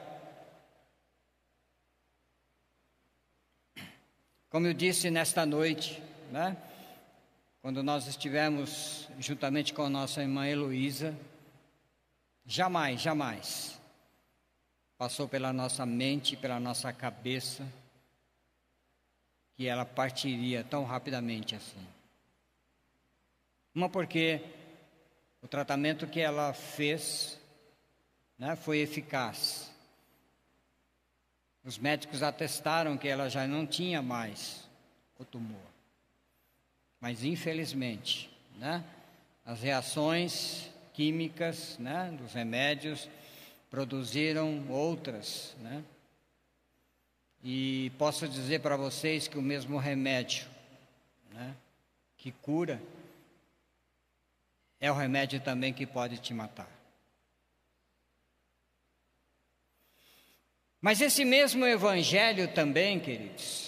Como 4.50 4.68
eu 4.68 4.74
disse 4.74 5.10
nesta 5.10 5.46
noite, 5.46 6.04
né? 6.30 6.58
quando 7.62 7.82
nós 7.82 8.06
estivemos 8.06 9.08
juntamente 9.18 9.74
com 9.74 9.84
a 9.84 9.90
nossa 9.90 10.22
irmã 10.22 10.46
Heloísa, 10.46 11.18
jamais, 12.46 13.00
jamais 13.00 13.80
passou 14.98 15.26
pela 15.30 15.54
nossa 15.54 15.86
mente, 15.86 16.36
pela 16.36 16.60
nossa 16.60 16.92
cabeça, 16.92 17.66
que 19.56 19.66
ela 19.66 19.86
partiria 19.86 20.62
tão 20.62 20.84
rapidamente 20.84 21.56
assim. 21.56 21.88
Uma 23.74 23.90
porque 23.90 24.42
o 25.42 25.48
tratamento 25.48 26.06
que 26.06 26.20
ela 26.20 26.52
fez 26.52 27.40
né, 28.38 28.56
foi 28.56 28.80
eficaz. 28.80 29.72
Os 31.64 31.78
médicos 31.78 32.24
atestaram 32.24 32.98
que 32.98 33.08
ela 33.08 33.30
já 33.30 33.48
não 33.48 33.66
tinha 33.66 34.02
mais 34.02 34.68
o 35.18 35.26
tumor. 35.26 35.60
Mas 37.00 37.24
infelizmente, 37.24 38.30
né, 38.58 38.84
as 39.46 39.62
reações 39.62 40.70
químicas 40.94 41.78
né, 41.78 42.16
dos 42.20 42.34
remédios 42.34 43.10
produziram 43.70 44.66
outras. 44.70 45.56
Né? 45.60 45.84
E 47.44 47.92
posso 47.98 48.28
dizer 48.28 48.62
para 48.62 48.76
vocês 48.76 49.28
que 49.28 49.38
o 49.38 49.42
mesmo 49.42 49.78
remédio 49.78 50.48
né, 51.32 51.56
que 52.18 52.32
cura 52.32 52.82
é 54.80 54.92
o 54.92 54.96
remédio 54.96 55.40
também 55.40 55.74
que 55.74 55.86
pode 55.86 56.18
te 56.18 56.34
matar. 56.34 56.77
Mas 60.82 61.02
esse 61.02 61.26
mesmo 61.26 61.66
evangelho 61.66 62.54
também, 62.54 63.00
queridos, 63.00 63.68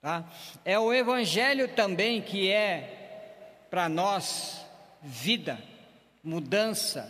Tá? 0.00 0.24
É 0.64 0.78
o 0.78 0.92
Evangelho 0.94 1.68
também 1.68 2.22
que 2.22 2.50
é 2.50 3.66
para 3.68 3.86
nós 3.86 4.64
vida, 5.02 5.62
mudança, 6.24 7.04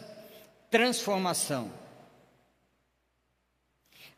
transformação. 0.70 1.72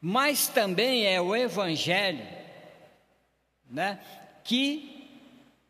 Mas 0.00 0.48
também 0.48 1.06
é 1.06 1.20
o 1.20 1.36
Evangelho 1.36 2.26
né, 3.66 4.02
que 4.42 5.06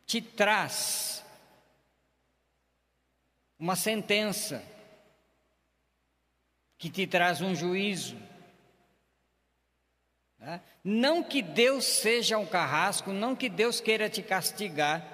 te 0.05 0.21
traz 0.21 1.23
uma 3.59 3.75
sentença, 3.75 4.63
que 6.77 6.89
te 6.89 7.07
traz 7.07 7.41
um 7.41 7.55
juízo. 7.55 8.17
Né? 10.39 10.61
Não 10.83 11.23
que 11.23 11.41
Deus 11.41 11.85
seja 11.85 12.37
um 12.37 12.45
carrasco, 12.45 13.11
não 13.11 13.35
que 13.35 13.47
Deus 13.47 13.79
queira 13.79 14.09
te 14.09 14.21
castigar, 14.21 15.13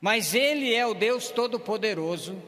mas 0.00 0.34
Ele 0.34 0.72
é 0.72 0.86
o 0.86 0.94
Deus 0.94 1.30
Todo-Poderoso, 1.30 2.40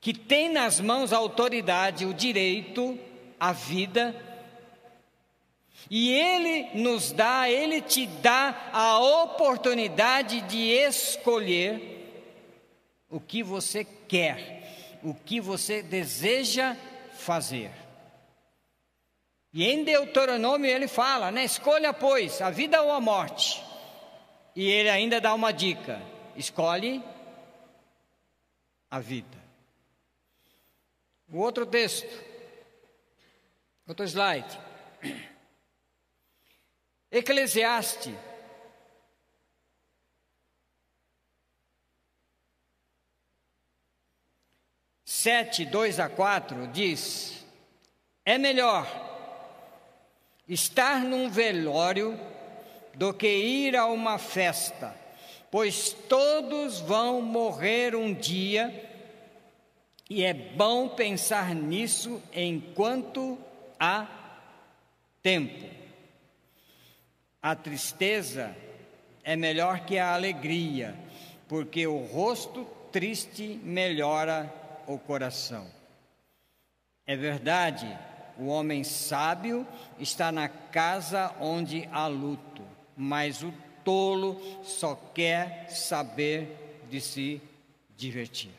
que 0.00 0.12
tem 0.12 0.50
nas 0.50 0.78
mãos 0.78 1.12
a 1.12 1.16
autoridade, 1.16 2.04
o 2.04 2.12
direito, 2.12 2.98
a 3.40 3.52
vida, 3.52 4.14
e 5.90 6.12
Ele 6.12 6.80
nos 6.80 7.12
dá, 7.12 7.48
Ele 7.48 7.80
te 7.80 8.06
dá 8.06 8.70
a 8.72 8.98
oportunidade 8.98 10.42
de 10.42 10.70
escolher 10.70 11.94
o 13.08 13.20
que 13.20 13.42
você 13.42 13.84
quer, 13.84 14.65
o 15.02 15.14
que 15.14 15.40
você 15.40 15.82
deseja 15.82 16.76
fazer. 17.12 17.70
E 19.52 19.64
em 19.64 19.84
Deuteronômio 19.84 20.70
ele 20.70 20.86
fala, 20.86 21.30
né? 21.30 21.44
Escolha, 21.44 21.92
pois, 21.92 22.42
a 22.42 22.50
vida 22.50 22.82
ou 22.82 22.92
a 22.92 23.00
morte. 23.00 23.64
E 24.54 24.68
ele 24.68 24.90
ainda 24.90 25.20
dá 25.20 25.32
uma 25.34 25.52
dica: 25.52 26.02
escolhe 26.36 27.02
a 28.90 29.00
vida. 29.00 29.36
O 31.28 31.38
outro 31.38 31.66
texto, 31.66 32.08
outro 33.86 34.04
slide. 34.04 34.58
Eclesiastes. 37.10 38.14
Sete, 45.18 45.64
dois 45.64 45.98
a 45.98 46.10
quatro 46.10 46.66
diz: 46.66 47.42
é 48.22 48.36
melhor 48.36 48.86
estar 50.46 51.00
num 51.00 51.30
velório 51.30 52.20
do 52.92 53.14
que 53.14 53.26
ir 53.26 53.74
a 53.76 53.86
uma 53.86 54.18
festa, 54.18 54.94
pois 55.50 55.94
todos 56.06 56.80
vão 56.80 57.22
morrer 57.22 57.96
um 57.96 58.12
dia 58.12 58.70
e 60.08 60.22
é 60.22 60.34
bom 60.34 60.86
pensar 60.90 61.54
nisso 61.54 62.22
enquanto 62.30 63.38
há 63.80 64.06
tempo. 65.22 65.64
A 67.40 67.56
tristeza 67.56 68.54
é 69.24 69.34
melhor 69.34 69.80
que 69.86 69.96
a 69.96 70.12
alegria, 70.12 70.94
porque 71.48 71.86
o 71.86 72.04
rosto 72.04 72.66
triste 72.92 73.58
melhora 73.64 74.65
o 74.86 74.98
coração. 74.98 75.70
É 77.06 77.16
verdade 77.16 77.86
o 78.38 78.46
homem 78.46 78.84
sábio 78.84 79.66
está 79.98 80.30
na 80.30 80.48
casa 80.48 81.34
onde 81.40 81.88
há 81.90 82.06
luto, 82.06 82.62
mas 82.96 83.42
o 83.42 83.52
tolo 83.84 84.40
só 84.62 84.94
quer 85.14 85.68
saber 85.70 86.84
de 86.90 87.00
se 87.00 87.40
divertir. 87.96 88.52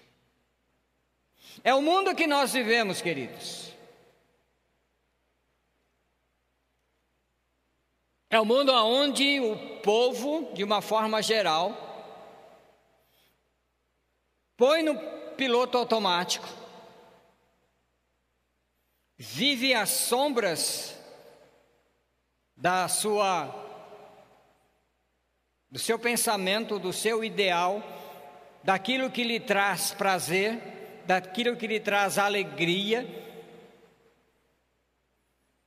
É 1.64 1.74
o 1.74 1.82
mundo 1.82 2.16
que 2.16 2.26
nós 2.26 2.54
vivemos, 2.54 3.02
queridos. 3.02 3.74
É 8.30 8.40
o 8.40 8.46
mundo 8.46 8.72
onde 8.74 9.40
o 9.40 9.80
povo, 9.82 10.52
de 10.54 10.64
uma 10.64 10.82
forma 10.82 11.22
geral, 11.22 11.72
põe 14.58 14.84
no 14.84 14.98
piloto 15.38 15.78
automático. 15.78 16.48
Vive 19.18 19.74
às 19.74 19.90
sombras 19.90 20.98
da 22.56 22.88
sua 22.88 23.64
do 25.70 25.78
seu 25.78 26.00
pensamento, 26.00 26.80
do 26.80 26.94
seu 26.94 27.24
ideal, 27.24 27.84
daquilo 28.64 29.12
que 29.12 29.24
lhe 29.24 29.40
traz 29.40 29.92
prazer, 29.92 30.60
daquilo 31.06 31.56
que 31.56 31.68
lhe 31.68 31.80
traz 31.80 32.18
alegria 32.18 33.06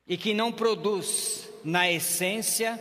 e 0.07 0.17
que 0.17 0.35
não 0.35 0.51
produz 0.51 1.49
na 1.63 1.91
essência 1.91 2.81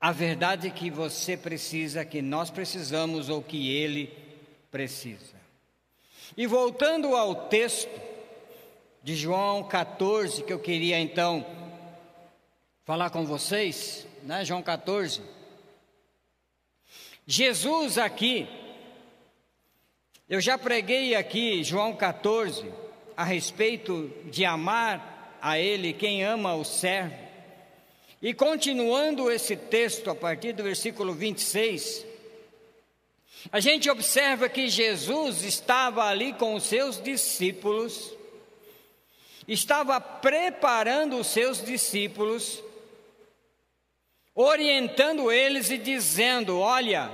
a 0.00 0.12
verdade 0.12 0.70
que 0.70 0.90
você 0.90 1.36
precisa, 1.36 2.04
que 2.04 2.20
nós 2.20 2.50
precisamos 2.50 3.28
ou 3.28 3.42
que 3.42 3.70
ele 3.74 4.12
precisa. 4.70 5.36
E 6.36 6.46
voltando 6.46 7.16
ao 7.16 7.48
texto 7.48 7.90
de 9.02 9.14
João 9.14 9.64
14, 9.64 10.42
que 10.42 10.52
eu 10.52 10.58
queria 10.58 10.98
então 10.98 11.46
falar 12.84 13.10
com 13.10 13.24
vocês, 13.24 14.06
né? 14.22 14.44
João 14.44 14.62
14. 14.62 15.22
Jesus 17.26 17.98
aqui, 17.98 18.46
eu 20.28 20.40
já 20.40 20.58
preguei 20.58 21.14
aqui, 21.14 21.64
João 21.64 21.96
14, 21.96 22.70
a 23.16 23.24
respeito 23.24 24.12
de 24.26 24.44
amar 24.44 25.38
a 25.40 25.58
Ele 25.58 25.92
quem 25.92 26.22
ama 26.22 26.54
o 26.54 26.64
servo. 26.64 27.25
E 28.26 28.34
continuando 28.34 29.30
esse 29.30 29.54
texto, 29.54 30.10
a 30.10 30.14
partir 30.16 30.52
do 30.52 30.64
versículo 30.64 31.14
26, 31.14 32.04
a 33.52 33.60
gente 33.60 33.88
observa 33.88 34.48
que 34.48 34.68
Jesus 34.68 35.44
estava 35.44 36.02
ali 36.02 36.32
com 36.32 36.56
os 36.56 36.64
seus 36.64 37.00
discípulos, 37.00 38.12
estava 39.46 40.00
preparando 40.00 41.16
os 41.18 41.28
seus 41.28 41.64
discípulos, 41.64 42.60
orientando 44.34 45.30
eles 45.30 45.70
e 45.70 45.78
dizendo: 45.78 46.58
Olha, 46.58 47.08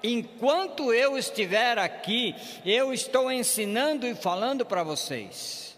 enquanto 0.00 0.94
eu 0.94 1.18
estiver 1.18 1.76
aqui, 1.76 2.36
eu 2.64 2.94
estou 2.94 3.32
ensinando 3.32 4.06
e 4.06 4.14
falando 4.14 4.64
para 4.64 4.84
vocês. 4.84 5.71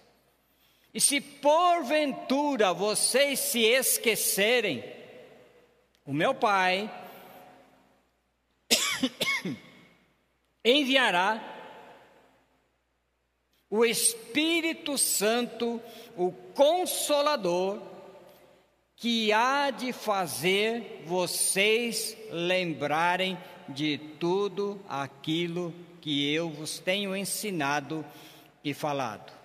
E 0.94 1.00
se 1.00 1.20
porventura 1.20 2.72
vocês 2.72 3.40
se 3.40 3.64
esquecerem, 3.64 4.84
o 6.06 6.12
meu 6.12 6.32
Pai 6.32 6.88
enviará 10.64 11.50
o 13.68 13.84
Espírito 13.84 14.96
Santo, 14.96 15.82
o 16.16 16.30
Consolador, 16.30 17.82
que 18.94 19.32
há 19.32 19.70
de 19.70 19.92
fazer 19.92 21.02
vocês 21.06 22.16
lembrarem 22.30 23.36
de 23.68 23.98
tudo 24.20 24.80
aquilo 24.88 25.74
que 26.00 26.32
eu 26.32 26.50
vos 26.50 26.78
tenho 26.78 27.16
ensinado 27.16 28.06
e 28.62 28.72
falado. 28.72 29.43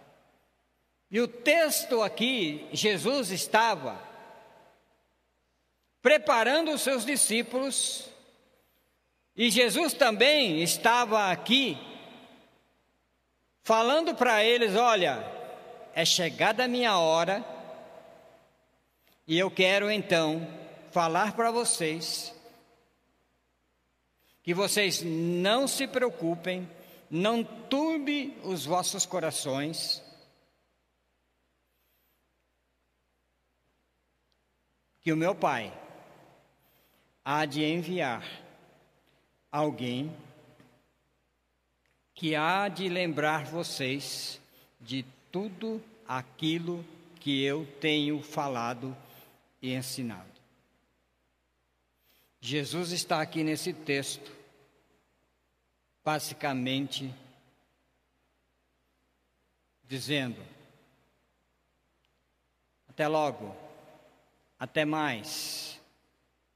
E 1.12 1.19
o 1.19 1.28
texto 1.28 2.02
aqui, 2.04 2.67
Jesus 2.72 3.32
estava 3.32 4.00
preparando 6.02 6.72
os 6.72 6.82
seus 6.82 7.06
discípulos 7.06 8.10
e 9.36 9.50
Jesus 9.50 9.93
também 9.93 10.62
estava 10.62 11.32
aqui, 11.32 11.78
falando 13.63 14.13
para 14.13 14.43
eles: 14.43 14.76
olha, 14.76 15.26
é 15.93 16.04
chegada 16.04 16.65
a 16.65 16.67
minha 16.67 16.98
hora, 16.98 17.43
e 19.26 19.39
eu 19.39 19.50
quero 19.50 19.89
então 19.89 20.45
falar 20.91 21.36
para 21.36 21.52
vocês 21.52 22.36
que 24.43 24.54
vocês 24.54 25.02
não 25.04 25.67
se 25.67 25.88
preocupem, 25.88 26.69
não 27.10 27.43
turbe 27.43 28.38
os 28.43 28.65
vossos 28.65 29.06
corações, 29.06 30.04
que 35.10 35.13
o 35.13 35.17
meu 35.17 35.34
Pai 35.34 35.74
há 37.26 37.43
de 37.43 37.63
enviar 37.63 38.24
alguém 39.52 40.15
que 42.13 42.36
há 42.36 42.67
de 42.67 42.88
lembrar 42.88 43.43
vocês 43.43 44.39
de 44.80 45.04
tudo 45.32 45.84
aquilo 46.08 46.86
que 47.19 47.43
eu 47.43 47.65
tenho 47.82 48.22
falado 48.22 48.95
e 49.60 49.74
ensinado. 49.74 50.30
Jesus 52.39 52.91
está 52.91 53.19
aqui 53.19 53.43
nesse 53.43 53.74
texto, 53.74 54.32
basicamente 56.06 57.12
dizendo: 59.86 60.39
até 62.88 63.08
logo, 63.08 63.69
até 64.60 64.84
mais, 64.84 65.80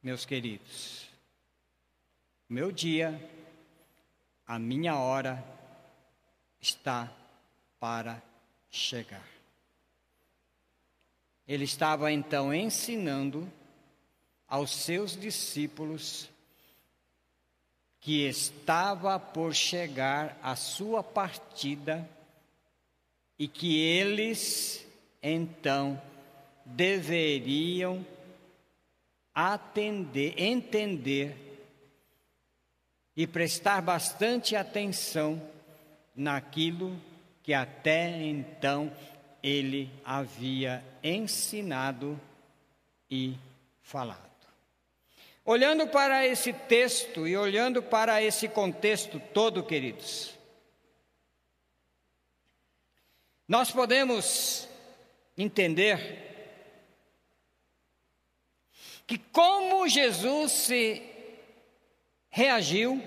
meus 0.02 0.26
queridos. 0.26 1.08
Meu 2.50 2.70
dia, 2.70 3.18
a 4.46 4.60
minha 4.60 4.98
hora 4.98 5.42
está 6.60 7.10
para 7.80 8.22
chegar. 8.70 9.26
Ele 11.48 11.64
estava 11.64 12.12
então 12.12 12.54
ensinando 12.54 13.52
aos 14.48 14.72
seus 14.76 15.18
discípulos 15.18 16.30
que 18.00 18.28
estava 18.28 19.18
por 19.18 19.56
chegar 19.56 20.38
a 20.44 20.58
sua 20.58 21.02
partida 21.02 22.08
e 23.40 23.48
que 23.48 23.80
eles 23.80 24.86
então 25.22 26.00
deveriam 26.66 28.06
atender, 29.34 30.34
entender 30.38 31.36
e 33.16 33.28
prestar 33.28 33.82
bastante 33.82 34.56
atenção 34.56 35.42
naquilo 36.16 37.00
que 37.42 37.54
até 37.54 38.10
então 38.22 38.92
ele 39.42 39.92
havia 40.06 40.84
ensinado 41.04 42.20
e 43.10 43.38
falado. 43.82 44.22
Olhando 45.46 45.88
para 45.88 46.26
esse 46.26 46.54
texto 46.54 47.28
e 47.28 47.36
olhando 47.36 47.84
para 47.84 48.22
esse 48.24 48.48
contexto 48.48 49.20
todo, 49.34 49.62
queridos, 49.62 50.34
nós 53.46 53.70
podemos 53.70 54.70
entender 55.38 56.33
que 59.06 59.18
como 59.18 59.88
Jesus 59.88 60.52
se 60.52 61.02
reagiu 62.30 63.02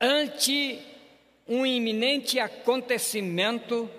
ante 0.00 0.80
um 1.46 1.66
iminente 1.66 2.38
acontecimento 2.38 3.90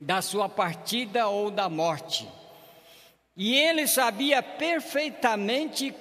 da 0.00 0.20
sua 0.20 0.48
partida 0.48 1.28
ou 1.28 1.50
da 1.50 1.68
morte. 1.68 2.28
E 3.36 3.54
ele 3.54 3.86
sabia 3.86 4.42
perfeitamente 4.42 5.94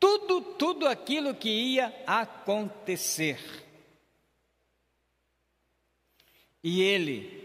tudo, 0.00 0.40
tudo 0.40 0.88
aquilo 0.88 1.34
que 1.34 1.48
ia 1.48 1.94
acontecer. 2.06 3.38
E 6.62 6.80
ele 6.80 7.43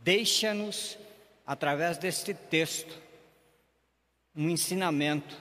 deixa-nos, 0.00 0.98
através 1.46 1.98
deste 1.98 2.34
texto, 2.34 2.98
um 4.34 4.48
ensinamento 4.48 5.36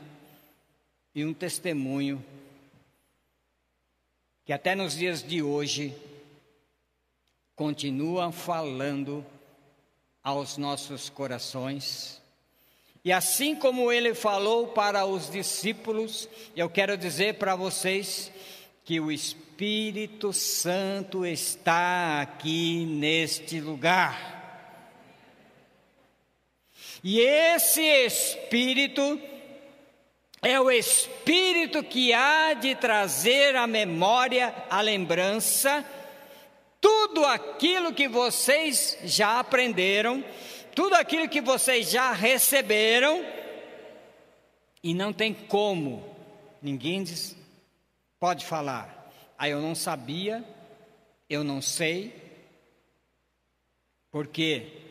e 1.14 1.24
um 1.24 1.34
testemunho 1.34 2.24
que 4.50 4.54
até 4.54 4.74
nos 4.74 4.96
dias 4.96 5.22
de 5.22 5.44
hoje 5.44 5.96
continua 7.56 8.32
falando 8.32 9.24
aos 10.24 10.58
nossos 10.58 11.08
corações. 11.08 12.20
E 13.06 13.12
assim 13.12 13.56
como 13.56 13.92
ele 13.92 14.16
falou 14.16 14.70
para 14.70 15.06
os 15.06 15.30
discípulos, 15.30 16.28
eu 16.56 16.68
quero 16.68 16.98
dizer 16.98 17.36
para 17.36 17.56
vocês 17.56 18.32
que 18.84 19.00
o 19.00 19.12
Espírito 19.12 20.34
Santo 20.34 21.24
está 21.28 22.22
aqui 22.22 22.88
neste 22.88 23.62
lugar. 23.62 24.39
E 27.04 27.20
esse 27.20 27.82
Espírito 27.82 29.20
é 30.42 30.60
o 30.60 30.70
Espírito 30.70 31.84
que 31.84 32.14
há 32.14 32.54
de 32.54 32.76
trazer 32.76 33.56
à 33.56 33.66
memória, 33.66 34.54
à 34.70 34.82
lembrança, 34.82 35.86
tudo 36.82 37.26
aquilo 37.26 37.94
que 37.94 38.08
vocês 38.08 38.98
já 39.04 39.40
aprenderam, 39.40 40.24
tudo 40.76 40.96
aquilo 40.96 41.28
que 41.28 41.42
vocês 41.42 41.90
já 41.90 42.12
receberam, 42.12 43.26
e 44.82 44.94
não 44.94 45.12
tem 45.12 45.34
como, 45.34 46.16
ninguém 46.62 47.04
diz, 47.04 47.36
pode 48.20 48.46
falar, 48.46 49.12
ah, 49.38 49.50
eu 49.50 49.62
não 49.62 49.76
sabia, 49.76 50.44
eu 51.30 51.44
não 51.44 51.62
sei, 51.62 52.14
porque 54.10 54.89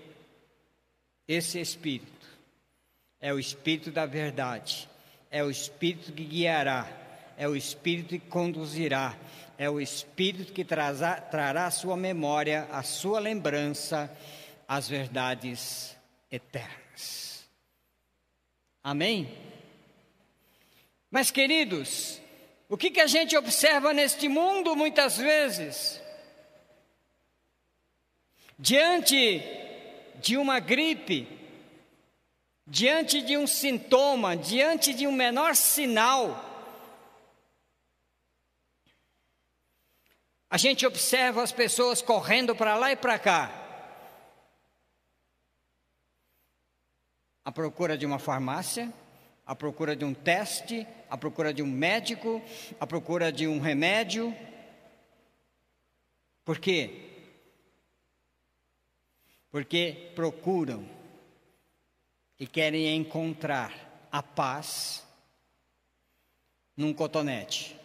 esse 1.29 1.61
Espírito 1.61 2.27
é 3.21 3.33
o 3.33 3.39
Espírito 3.39 3.93
da 3.93 4.07
verdade 4.07 4.89
é 5.31 5.43
o 5.43 5.51
Espírito 5.51 6.13
que 6.13 6.25
guiará, 6.25 6.89
é 7.37 7.49
o 7.49 7.55
Espírito 7.55 8.09
que 8.09 8.19
conduzirá, 8.19 9.17
é 9.57 9.69
o 9.69 9.81
Espírito 9.81 10.53
que 10.53 10.65
trará 10.65 11.67
à 11.67 11.71
sua 11.71 11.97
memória, 11.97 12.67
à 12.71 12.83
sua 12.83 13.21
lembrança, 13.21 14.11
as 14.67 14.89
verdades 14.89 15.97
eternas. 16.31 17.49
Amém? 18.83 19.33
Mas, 21.11 21.31
queridos, 21.31 22.21
o 22.69 22.77
que, 22.77 22.91
que 22.91 23.01
a 23.01 23.07
gente 23.07 23.37
observa 23.37 23.93
neste 23.93 24.29
mundo 24.29 24.77
muitas 24.77 25.17
vezes? 25.17 26.01
Diante 28.59 29.41
de 30.21 30.37
uma 30.37 30.61
gripe, 30.61 31.29
diante 32.67 33.23
de 33.23 33.37
um 33.37 33.47
sintoma, 33.47 34.37
diante 34.37 34.93
de 34.93 35.07
um 35.07 35.13
menor 35.13 35.57
sinal, 35.57 36.45
a 40.51 40.57
gente 40.57 40.87
observa 40.87 41.43
as 41.43 41.53
pessoas 41.53 42.01
correndo 42.01 42.55
para 42.55 42.75
lá 42.77 42.91
e 42.93 42.97
para 42.97 43.19
cá, 43.19 43.53
à 47.45 47.53
procura 47.53 47.97
de 47.97 48.05
uma 48.05 48.19
farmácia, 48.19 48.93
à 49.47 49.55
procura 49.55 49.97
de 49.97 50.05
um 50.05 50.13
teste, 50.13 50.87
à 51.09 51.17
procura 51.17 51.53
de 51.55 51.63
um 51.63 51.67
médico, 51.67 52.43
à 52.79 52.87
procura 52.87 53.33
de 53.33 53.47
um 53.47 53.59
remédio. 53.59 54.37
Por 56.45 56.59
quê? 56.59 57.08
Porque 59.51 60.13
procuram 60.15 60.89
e 62.39 62.47
querem 62.47 62.95
encontrar 62.95 64.07
a 64.13 64.23
paz 64.23 65.07
num 66.77 66.95
cotonete. 66.95 67.79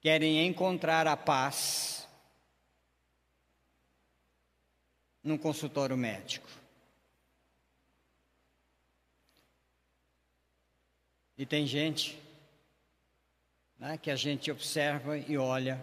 Querem 0.00 0.46
encontrar 0.46 1.06
a 1.06 1.16
paz 1.16 2.08
num 5.22 5.36
consultório 5.36 5.96
médico. 5.96 6.48
E 11.36 11.44
tem 11.46 11.66
gente 11.66 12.18
né, 13.78 13.96
que 13.96 14.10
a 14.10 14.16
gente 14.16 14.50
observa 14.50 15.16
e 15.16 15.36
olha 15.36 15.80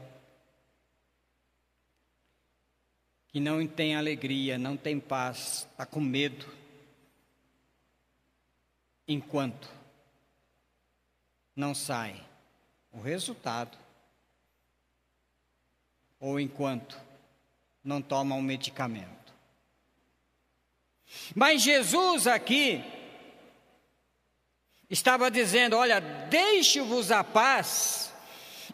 que 3.36 3.40
não 3.42 3.68
tem 3.68 3.98
alegria, 3.98 4.58
não 4.58 4.78
tem 4.78 4.98
paz, 4.98 5.68
está 5.70 5.86
com 5.86 6.00
medo, 6.00 6.48
enquanto 9.06 9.70
não 11.54 11.76
sai 11.76 12.16
o 12.94 13.02
resultado, 13.02 13.78
ou 16.18 16.40
enquanto 16.40 16.98
não 17.84 18.02
toma 18.02 18.36
um 18.36 18.42
medicamento. 18.42 19.34
Mas 21.36 21.62
Jesus 21.62 22.28
aqui 22.28 22.82
estava 24.90 25.30
dizendo: 25.30 25.76
Olha, 25.76 26.00
deixe-vos 26.00 27.12
a 27.12 27.22
paz, 27.22 28.14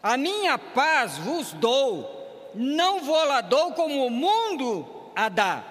a 0.00 0.16
minha 0.16 0.56
paz 0.56 1.18
vos 1.18 1.52
dou 1.52 2.21
não 2.54 3.00
dou 3.48 3.72
como 3.72 4.06
o 4.06 4.10
mundo 4.10 4.86
a. 5.14 5.64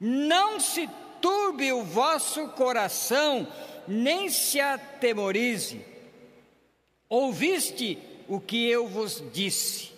Não 0.00 0.60
se 0.60 0.88
turbe 1.20 1.72
o 1.72 1.82
vosso 1.82 2.48
coração, 2.48 3.46
nem 3.86 4.28
se 4.28 4.60
atemorize. 4.60 5.84
Ouviste 7.08 7.98
o 8.28 8.40
que 8.40 8.68
eu 8.68 8.86
vos 8.88 9.22
disse: 9.32 9.92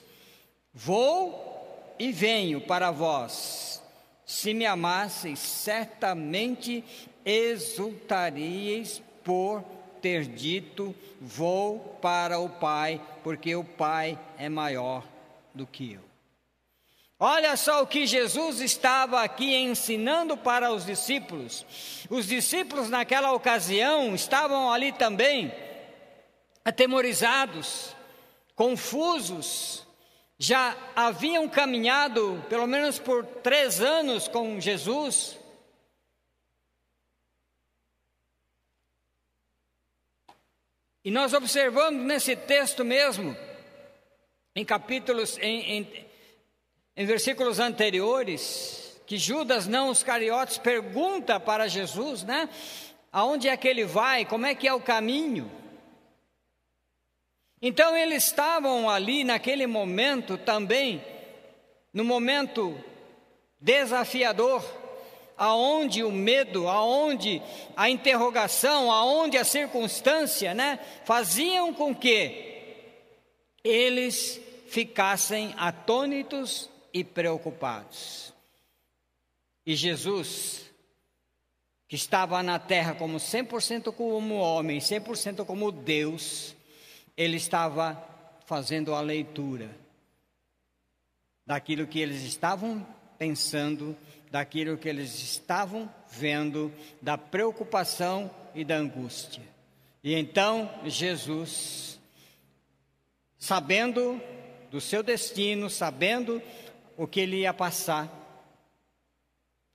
Vou 0.72 1.95
e 1.99 2.12
venho 2.12 2.61
para 2.61 2.91
vós. 2.91 3.83
Se 4.24 4.53
me 4.53 4.66
amasseis, 4.66 5.39
certamente 5.39 6.85
exultaríeis 7.24 9.03
por 9.24 9.62
ter 10.03 10.27
dito: 10.27 10.95
Vou 11.20 11.79
para 12.01 12.39
o 12.39 12.49
Pai, 12.49 13.01
porque 13.22 13.55
o 13.57 13.64
Pai 13.64 14.18
é 14.39 14.49
maior 14.49 15.16
do 15.57 15.66
que 15.66 15.94
eu. 15.94 16.04
Olha 17.18 17.57
só 17.57 17.82
o 17.82 17.86
que 17.86 18.07
Jesus 18.07 18.61
estava 18.61 19.22
aqui 19.22 19.54
ensinando 19.57 20.36
para 20.36 20.70
os 20.70 20.84
discípulos. 20.84 21.64
Os 22.11 22.26
discípulos, 22.26 22.90
naquela 22.90 23.32
ocasião, 23.32 24.14
estavam 24.14 24.70
ali 24.70 24.92
também 24.92 25.50
atemorizados, 26.62 27.96
confusos, 28.54 29.86
já 30.38 30.76
haviam 30.94 31.48
caminhado 31.48 32.44
pelo 32.50 32.66
menos 32.66 32.98
por 32.98 33.24
três 33.24 33.80
anos 33.80 34.28
com 34.28 34.61
Jesus. 34.61 35.38
E 41.02 41.11
nós 41.11 41.32
observamos 41.32 42.04
nesse 42.04 42.34
texto 42.34 42.84
mesmo, 42.84 43.34
em 44.57 44.64
capítulos, 44.64 45.38
em, 45.38 45.61
em 45.78 46.07
em 46.96 47.04
versículos 47.04 47.61
anteriores, 47.61 48.98
que 49.07 49.18
Judas, 49.18 49.66
não 49.66 49.90
os 49.90 50.02
cariotes, 50.02 50.57
pergunta 50.57 51.38
para 51.38 51.68
Jesus, 51.68 52.22
né? 52.22 52.48
Aonde 53.12 53.48
é 53.48 53.57
que 53.57 53.68
ele 53.68 53.84
vai? 53.84 54.24
Como 54.24 54.46
é 54.46 54.54
que 54.54 54.66
é 54.66 54.72
o 54.72 54.80
caminho? 54.80 55.50
Então 57.61 57.94
eles 57.94 58.24
estavam 58.24 58.88
ali 58.88 59.24
naquele 59.24 59.66
momento 59.66 60.38
também, 60.38 61.04
no 61.92 62.02
momento 62.02 62.82
desafiador, 63.61 64.64
aonde 65.36 66.02
o 66.02 66.11
medo, 66.11 66.66
aonde 66.66 67.42
a 67.76 67.90
interrogação, 67.90 68.90
aonde 68.90 69.36
a 69.36 69.44
circunstância, 69.44 70.54
né, 70.54 70.78
faziam 71.04 71.74
com 71.74 71.94
que 71.94 72.54
eles 73.62 74.45
ficassem 74.67 75.55
atônitos 75.57 76.71
e 76.93 77.05
preocupados. 77.05 78.33
E 79.64 79.75
Jesus, 79.75 80.71
que 81.89 81.97
estava 81.97 82.43
na 82.43 82.59
terra 82.59 82.95
como 82.95 83.19
100% 83.19 83.93
como 83.93 84.37
homem, 84.37 84.79
100% 84.79 85.45
como 85.45 85.73
Deus, 85.73 86.55
ele 87.17 87.37
estava 87.37 88.01
fazendo 88.47 88.95
a 88.95 89.01
leitura 89.01 89.71
daquilo 91.45 91.87
que 91.87 92.01
eles 92.01 92.23
estavam 92.23 92.87
pensando, 93.19 93.97
daquilo 94.31 94.77
que 94.77 94.89
eles 94.89 95.23
estavam 95.23 95.93
vendo, 96.11 96.73
da 97.01 97.17
preocupação 97.17 98.31
e 98.55 98.64
da 98.64 98.77
angústia. 98.77 99.43
E 100.03 100.14
então 100.14 100.71
Jesus, 100.85 102.01
sabendo 103.39 104.21
do 104.77 104.81
seu 104.83 105.03
destino, 105.03 105.70
sabendo 105.70 106.43
o 106.99 107.07
que 107.07 107.20
ele 107.20 107.39
ia 107.39 107.55
passar, 107.55 108.12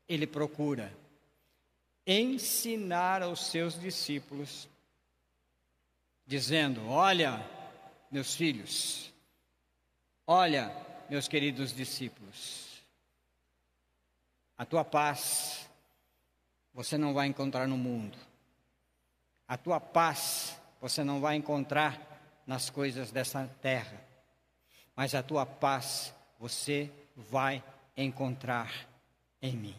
ele 0.07 0.27
procura 0.27 0.95
ensinar 2.05 3.23
aos 3.23 3.47
seus 3.47 3.79
discípulos, 3.79 4.69
dizendo: 6.23 6.87
Olha, 6.87 7.43
meus 8.11 8.35
filhos, 8.35 9.11
olha, 10.27 10.71
meus 11.09 11.27
queridos 11.27 11.73
discípulos, 11.73 12.83
a 14.55 14.65
tua 14.65 14.85
paz 14.85 15.67
você 16.75 16.95
não 16.95 17.11
vai 17.11 17.25
encontrar 17.25 17.67
no 17.67 17.75
mundo, 17.75 18.19
a 19.47 19.57
tua 19.57 19.79
paz 19.79 20.61
você 20.79 21.03
não 21.03 21.19
vai 21.19 21.37
encontrar 21.37 22.43
nas 22.45 22.69
coisas 22.69 23.11
dessa 23.11 23.47
terra, 23.63 24.10
mas 24.95 25.15
a 25.15 25.23
tua 25.23 25.45
paz 25.45 26.13
você 26.39 26.89
vai 27.15 27.63
encontrar 27.95 28.87
em 29.41 29.55
mim. 29.55 29.75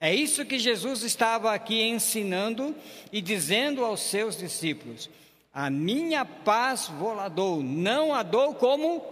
É 0.00 0.14
isso 0.14 0.44
que 0.44 0.58
Jesus 0.58 1.02
estava 1.02 1.54
aqui 1.54 1.82
ensinando 1.82 2.76
e 3.10 3.22
dizendo 3.22 3.84
aos 3.84 4.00
seus 4.00 4.36
discípulos: 4.36 5.08
A 5.52 5.70
minha 5.70 6.24
paz 6.24 6.88
vou 6.88 7.14
lá 7.14 7.28
dou, 7.28 7.62
não 7.62 8.12
a 8.12 8.22
dou 8.22 8.54
como 8.54 9.02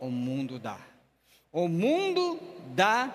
o 0.00 0.10
mundo 0.10 0.58
dá. 0.58 0.78
O 1.52 1.68
mundo 1.68 2.40
dá 2.74 3.14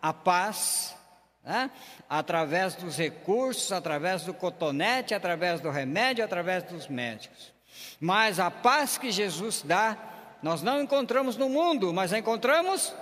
a 0.00 0.12
paz 0.12 0.96
né? 1.42 1.70
através 2.08 2.74
dos 2.74 2.96
recursos, 2.96 3.72
através 3.72 4.24
do 4.24 4.32
cotonete, 4.32 5.14
através 5.14 5.60
do 5.60 5.70
remédio, 5.70 6.24
através 6.24 6.62
dos 6.64 6.88
médicos. 6.88 7.52
Mas 8.00 8.40
a 8.40 8.50
paz 8.50 8.98
que 8.98 9.10
Jesus 9.10 9.62
dá 9.62 9.96
nós 10.42 10.62
não 10.62 10.80
encontramos 10.80 11.36
no 11.36 11.48
mundo, 11.48 11.92
mas 11.92 12.12
encontramos 12.12 12.94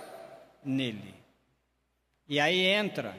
nele. 0.63 1.15
E 2.27 2.39
aí 2.39 2.65
entra 2.65 3.15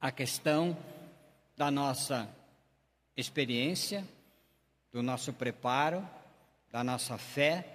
a 0.00 0.12
questão 0.12 0.76
da 1.56 1.70
nossa 1.70 2.28
experiência, 3.16 4.06
do 4.92 5.02
nosso 5.02 5.32
preparo, 5.32 6.06
da 6.70 6.84
nossa 6.84 7.16
fé 7.16 7.66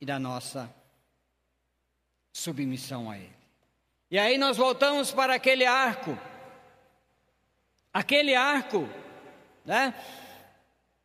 e 0.00 0.06
da 0.06 0.18
nossa 0.18 0.72
submissão 2.32 3.10
a 3.10 3.18
Ele. 3.18 3.36
E 4.10 4.18
aí 4.18 4.38
nós 4.38 4.56
voltamos 4.56 5.12
para 5.12 5.34
aquele 5.34 5.64
arco, 5.64 6.18
aquele 7.92 8.34
arco, 8.34 8.88
né? 9.64 9.94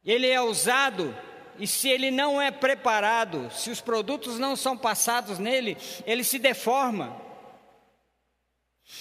ele 0.06 0.30
é 0.30 0.40
usado 0.40 1.16
e 1.58 1.66
se 1.66 1.90
ele 1.90 2.12
não 2.12 2.42
é 2.42 2.52
preparado, 2.52 3.50
se 3.52 3.70
os 3.70 3.82
produtos 3.82 4.38
não 4.38 4.56
são 4.56 4.78
passados 4.78 5.40
nele, 5.40 5.78
ele 6.06 6.24
se 6.24 6.38
deforma. 6.38 7.20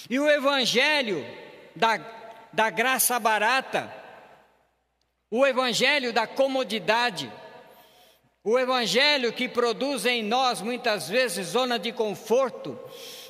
E 0.08 0.18
o 0.18 0.30
evangelho 0.30 1.24
da, 1.74 1.98
da 2.52 2.70
graça 2.70 3.18
barata, 3.18 3.92
o 5.30 5.44
evangelho 5.44 6.12
da 6.12 6.26
comodidade, 6.26 7.30
o 8.42 8.58
evangelho 8.58 9.32
que 9.32 9.48
produz 9.48 10.06
em 10.06 10.22
nós 10.22 10.60
muitas 10.60 11.08
vezes 11.08 11.48
zona 11.48 11.78
de 11.78 11.92
conforto, 11.92 12.78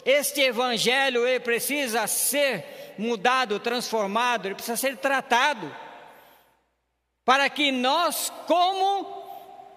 este 0.05 0.43
evangelho 0.43 1.27
ele 1.27 1.41
precisa 1.41 2.07
ser 2.07 2.95
mudado, 2.99 3.59
transformado, 3.59 4.47
ele 4.47 4.55
precisa 4.55 4.77
ser 4.77 4.99
tratado 4.99 5.75
para 7.25 7.49
que 7.49 7.73
nós, 7.73 8.31
como 8.47 9.25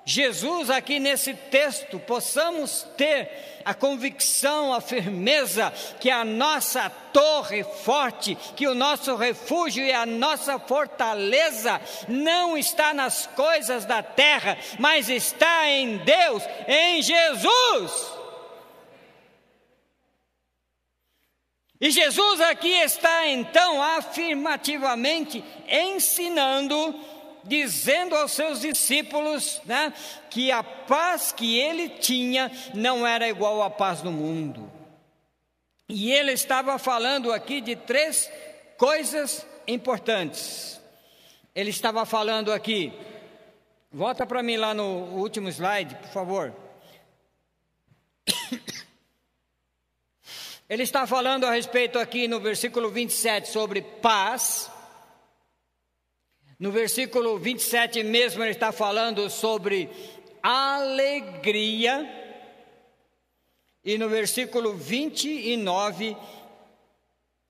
Jesus, 0.06 0.70
aqui 0.70 1.00
nesse 1.00 1.34
texto, 1.34 2.00
possamos 2.00 2.84
ter 2.95 3.62
a 3.66 3.74
convicção, 3.74 4.74
a 4.74 4.80
firmeza 4.80 5.70
que 6.00 6.10
a 6.10 6.24
nossa 6.24 6.89
torre 6.89 7.64
forte, 7.84 8.38
que 8.56 8.68
o 8.68 8.74
nosso 8.74 9.18
refúgio 9.18 9.84
e 9.84 9.91
a 9.91 10.06
nossa 10.06 10.58
fortaleza 10.60 11.82
não 12.08 12.58
está 12.58 12.93
nas 12.93 13.28
coisas 13.28 13.84
da 13.84 14.02
terra, 14.02 14.58
mas 14.80 15.10
está 15.10 15.70
em 15.70 15.98
Deus, 15.98 16.41
em 16.68 17.02
Jesus. 17.02 18.18
E 21.82 21.91
Jesus 21.91 22.39
aqui 22.41 22.72
está 22.72 23.28
então 23.28 23.84
afirmativamente 23.84 25.43
ensinando 25.68 27.16
dizendo 27.48 28.16
aos 28.16 28.32
seus 28.34 28.62
discípulos 28.62 29.62
né, 29.66 29.93
que 30.30 30.52
a 30.52 30.62
paz 30.62 31.32
que 31.32 31.60
ele 31.60 31.89
tinha 31.89 32.52
não 32.74 33.08
era 33.08 33.28
igual 33.28 33.64
à 33.64 33.70
paz 33.70 34.02
do 34.02 34.12
mundo. 34.12 34.72
E 35.89 36.12
ele 36.12 36.34
estava 36.34 36.78
falando 36.78 37.32
aqui 37.32 37.62
de 37.62 37.76
três 37.76 38.30
coisas 38.78 39.48
importantes. 39.66 40.80
Ele 41.56 41.70
estava 41.70 42.06
falando 42.06 42.52
aqui, 42.52 42.93
volta 43.91 44.26
para 44.26 44.43
mim 44.43 44.58
lá 44.58 44.74
no 44.74 44.84
último 45.16 45.50
slide, 45.50 45.95
por 45.95 46.10
favor. 46.10 46.54
Ele 50.70 50.84
está 50.84 51.08
falando 51.08 51.45
a 51.45 51.52
respeito 51.52 51.98
aqui 51.98 52.28
no 52.28 52.41
versículo 52.41 52.89
27 52.89 53.48
sobre 53.48 53.82
paz. 53.82 54.70
No 56.60 56.72
versículo 56.72 57.38
27 57.38 58.03
mesmo, 58.03 58.43
ele 58.43 58.51
está 58.51 58.72
falando 58.72 59.30
sobre 59.30 59.89
alegria. 60.41 62.10
E 63.84 63.97
no 63.97 64.10
versículo 64.10 64.74
29, 64.74 66.18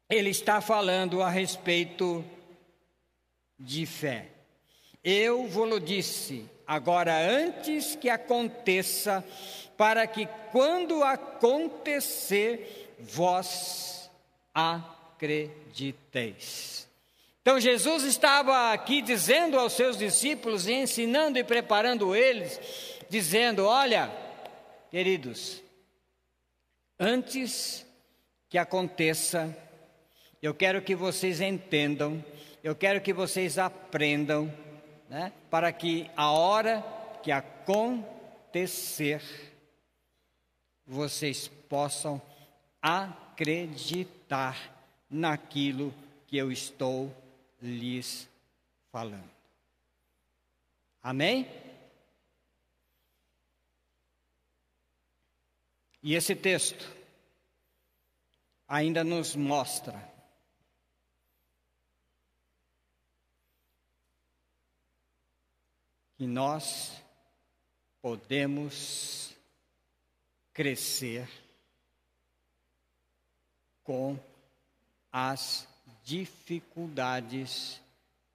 ele 0.09 0.29
está 0.29 0.59
falando 0.61 1.21
a 1.21 1.29
respeito 1.29 2.23
de 3.57 3.85
fé. 3.85 4.27
Eu 5.03 5.47
vou-lo 5.47 5.79
disse 5.79 6.49
agora 6.65 7.17
antes 7.17 7.95
que 7.95 8.09
aconteça, 8.09 9.23
para 9.77 10.05
que 10.05 10.27
quando 10.51 11.03
acontecer, 11.03 12.93
vós 12.99 14.09
acrediteis. 14.53 15.67
Então 17.47 17.61
Jesus 17.61 18.03
estava 18.03 18.73
aqui 18.73 19.01
dizendo 19.01 19.57
aos 19.57 19.71
seus 19.71 19.97
discípulos, 19.97 20.67
ensinando 20.67 21.39
e 21.39 21.45
preparando 21.45 22.13
eles, 22.13 22.59
dizendo: 23.09 23.65
Olha, 23.65 24.11
queridos, 24.91 25.63
antes 26.99 27.85
que 28.49 28.57
aconteça, 28.57 29.57
eu 30.41 30.53
quero 30.53 30.81
que 30.81 30.93
vocês 30.93 31.39
entendam, 31.39 32.21
eu 32.61 32.75
quero 32.75 32.99
que 32.99 33.13
vocês 33.13 33.57
aprendam, 33.57 34.53
né, 35.09 35.31
para 35.49 35.71
que 35.71 36.11
a 36.17 36.29
hora 36.33 36.83
que 37.23 37.31
acontecer, 37.31 39.21
vocês 40.85 41.47
possam 41.69 42.21
acreditar 42.81 44.69
naquilo 45.09 45.93
que 46.27 46.35
eu 46.35 46.51
estou 46.51 47.09
lhes 47.61 48.27
falando. 48.91 49.29
Amém? 51.01 51.47
E 56.03 56.13
esse 56.13 56.35
texto 56.35 56.85
ainda 58.67 59.03
nos 59.03 59.35
mostra 59.35 59.93
que 66.17 66.25
nós 66.25 67.01
podemos 68.01 69.35
crescer 70.53 71.29
com 73.83 74.19
as 75.11 75.67
dificuldades 76.07 77.81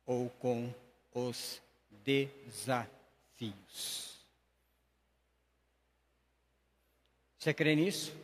ou 0.05 0.29
com 0.29 0.73
os 1.14 1.59
desafios. 2.05 2.93
Você 7.39 7.55
crê 7.55 7.75
nisso? 7.75 8.14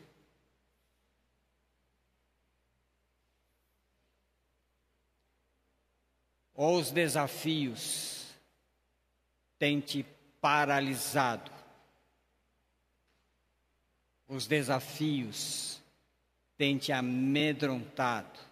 Ou 6.55 6.79
os 6.79 6.91
desafios 6.91 8.27
têm 9.59 9.81
te 9.81 10.05
paralisado? 10.43 11.51
Os 14.29 14.47
desafios 14.47 15.81
têm 16.59 16.77
te 16.77 16.93
amedrontado? 16.93 18.48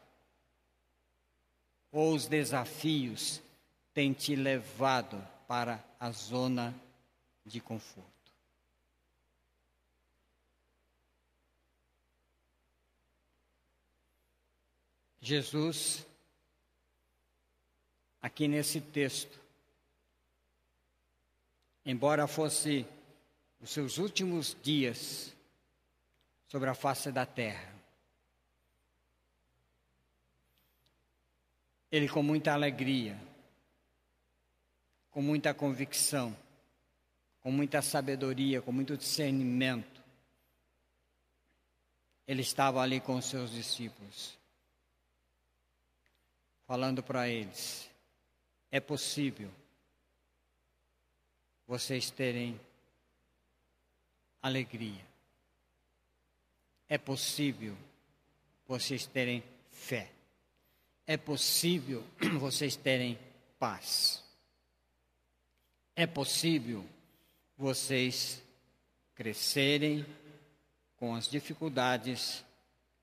Ou 1.91 2.15
os 2.15 2.27
desafios 2.27 3.41
têm 3.95 4.13
te 4.13 4.37
levado 4.37 5.23
para 5.49 5.83
a 5.99 6.11
zona 6.11 6.75
de 7.45 7.61
conforto. 7.61 8.17
Jesus, 15.21 16.07
aqui 18.23 18.47
nesse 18.47 18.81
texto, 18.81 19.41
embora 21.85 22.29
fosse 22.29 22.87
os 23.61 23.71
seus 23.71 23.99
últimos 23.99 24.57
dias 24.63 25.35
sobre 26.47 26.69
a 26.69 26.75
face 26.75 27.11
da 27.11 27.27
terra, 27.27 27.76
Ele, 31.91 32.09
com 32.09 32.23
muita 32.23 32.53
alegria, 32.53 33.17
com 35.11 35.23
muita 35.23 35.55
convicção, 35.55 36.37
com 37.41 37.51
muita 37.51 37.81
sabedoria, 37.81 38.61
com 38.61 38.73
muito 38.73 38.97
discernimento, 38.97 40.05
ele 42.27 42.43
estava 42.43 42.83
ali 42.83 43.01
com 43.01 43.15
os 43.15 43.25
seus 43.25 43.53
discípulos, 43.53 44.37
falando 46.67 47.03
para 47.03 47.29
eles: 47.29 47.89
é 48.71 48.81
possível 48.81 49.51
vocês 51.69 52.11
terem 52.11 52.61
alegria, 54.43 55.07
é 56.89 56.99
possível 56.99 57.77
vocês 58.67 59.07
terem 59.07 59.43
fé 59.71 60.16
é 61.07 61.17
possível 61.17 62.05
vocês 62.39 62.75
terem 62.75 63.19
paz. 63.59 64.23
É 65.95 66.07
possível 66.07 66.85
vocês 67.57 68.43
crescerem 69.15 70.05
com 70.97 71.15
as 71.15 71.29
dificuldades, 71.29 72.45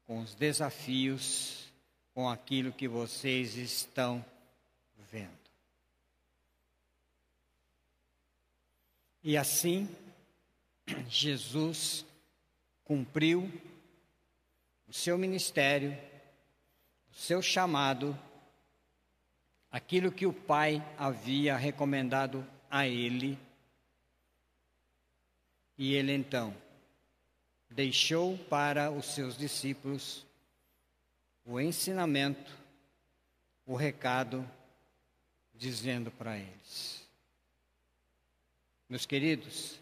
com 0.05 0.19
os 0.19 0.35
desafios, 0.35 1.71
com 2.13 2.29
aquilo 2.29 2.71
que 2.71 2.87
vocês 2.87 3.55
estão 3.55 4.23
vendo. 5.11 5.31
E 9.23 9.37
assim, 9.37 9.89
Jesus 11.07 12.05
cumpriu 12.83 13.49
o 14.87 14.93
seu 14.93 15.17
ministério 15.17 15.97
seu 17.13 17.41
chamado, 17.41 18.17
aquilo 19.71 20.11
que 20.11 20.25
o 20.25 20.33
Pai 20.33 20.83
havia 20.97 21.55
recomendado 21.55 22.45
a 22.69 22.87
ele. 22.87 23.37
E 25.77 25.93
ele 25.93 26.13
então 26.13 26.55
deixou 27.69 28.37
para 28.37 28.91
os 28.91 29.05
seus 29.05 29.37
discípulos 29.37 30.25
o 31.45 31.59
ensinamento, 31.59 32.51
o 33.65 33.75
recado, 33.75 34.47
dizendo 35.53 36.11
para 36.11 36.37
eles: 36.37 37.07
Meus 38.87 39.05
queridos, 39.05 39.79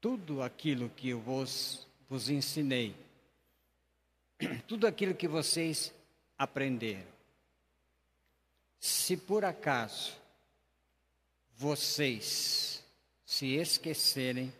tudo 0.00 0.42
aquilo 0.42 0.88
que 0.90 1.10
eu 1.10 1.20
vos, 1.20 1.86
vos 2.08 2.28
ensinei, 2.28 2.94
tudo 4.66 4.86
aquilo 4.86 5.14
que 5.14 5.28
vocês 5.28 5.92
aprenderam. 6.36 7.10
Se 8.78 9.16
por 9.16 9.44
acaso 9.44 10.16
vocês 11.56 12.82
se 13.24 13.54
esquecerem, 13.54 14.52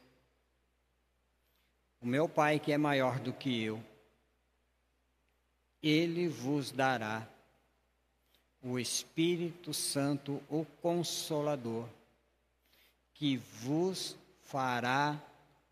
o 2.00 2.06
meu 2.06 2.28
Pai 2.28 2.58
que 2.58 2.72
é 2.72 2.78
maior 2.78 3.18
do 3.18 3.32
que 3.32 3.62
eu, 3.62 3.82
ele 5.82 6.28
vos 6.28 6.70
dará 6.70 7.26
o 8.62 8.78
Espírito 8.78 9.72
Santo, 9.72 10.42
o 10.50 10.66
Consolador, 10.82 11.88
que 13.14 13.38
vos 13.38 14.16
fará 14.42 15.18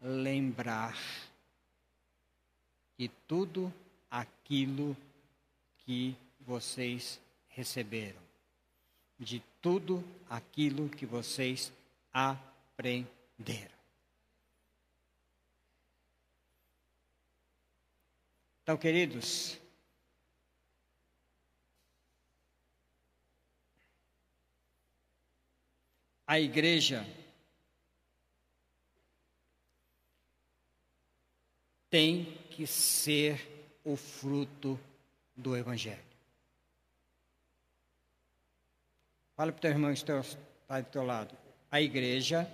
lembrar 0.00 0.96
que 2.96 3.08
tudo 3.26 3.72
aquilo 4.10 4.96
que 5.78 6.16
vocês 6.40 7.20
receberam, 7.48 8.20
de 9.18 9.42
tudo 9.60 10.04
aquilo 10.28 10.88
que 10.88 11.04
vocês 11.04 11.72
aprenderam. 12.12 13.78
Então, 18.62 18.76
queridos, 18.76 19.58
a 26.26 26.38
igreja 26.38 27.02
tem 31.88 32.26
que 32.50 32.66
ser 32.66 33.57
o 33.88 33.96
fruto 33.96 34.78
do 35.34 35.56
Evangelho. 35.56 35.96
Fala 39.34 39.50
para 39.50 39.58
o 39.58 39.62
teu 39.62 39.70
irmão 39.70 39.94
que 39.94 39.98
está 39.98 40.80
do 40.80 40.86
teu 40.90 41.06
lado. 41.06 41.34
A 41.70 41.80
igreja, 41.80 42.46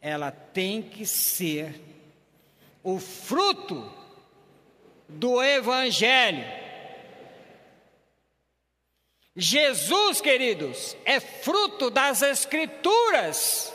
ela 0.00 0.32
tem 0.32 0.82
que 0.82 1.06
ser 1.06 1.80
o 2.82 2.98
fruto 2.98 3.88
do 5.08 5.40
Evangelho. 5.40 6.44
Jesus, 9.36 10.20
queridos, 10.20 10.96
é 11.04 11.20
fruto 11.20 11.88
das 11.88 12.20
Escrituras. 12.20 13.72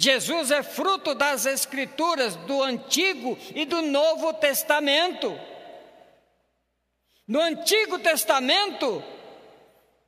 Jesus 0.00 0.52
é 0.52 0.62
fruto 0.62 1.12
das 1.12 1.44
Escrituras 1.44 2.36
do 2.36 2.62
Antigo 2.62 3.36
e 3.52 3.64
do 3.64 3.82
Novo 3.82 4.32
Testamento. 4.34 5.36
No 7.26 7.40
Antigo 7.40 7.98
Testamento, 7.98 9.02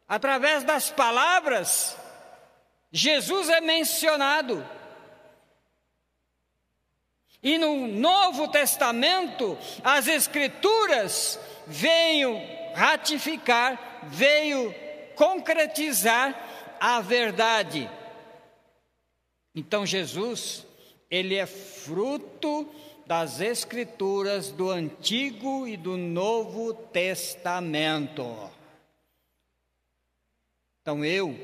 através 0.07 0.63
das 0.63 0.91
palavras, 0.91 1.97
Jesus 2.93 3.51
é 3.51 3.61
mencionado. 3.61 4.65
E 7.43 7.59
no 7.59 7.89
Novo 7.89 8.47
Testamento, 8.47 9.59
as 9.83 10.07
Escrituras 10.07 11.37
veio 11.67 12.41
ratificar, 12.77 14.05
veio 14.05 14.73
concretizar 15.17 16.79
a 16.79 17.01
verdade. 17.01 17.91
Então 19.55 19.85
Jesus, 19.85 20.67
ele 21.11 21.35
é 21.35 21.47
fruto 21.47 22.69
das 23.07 23.41
escrituras 23.41 24.51
do 24.51 24.71
Antigo 24.71 25.67
e 25.67 25.77
do 25.77 25.97
Novo 25.97 26.73
Testamento. 26.73 28.49
Então 30.81 31.05
eu, 31.05 31.37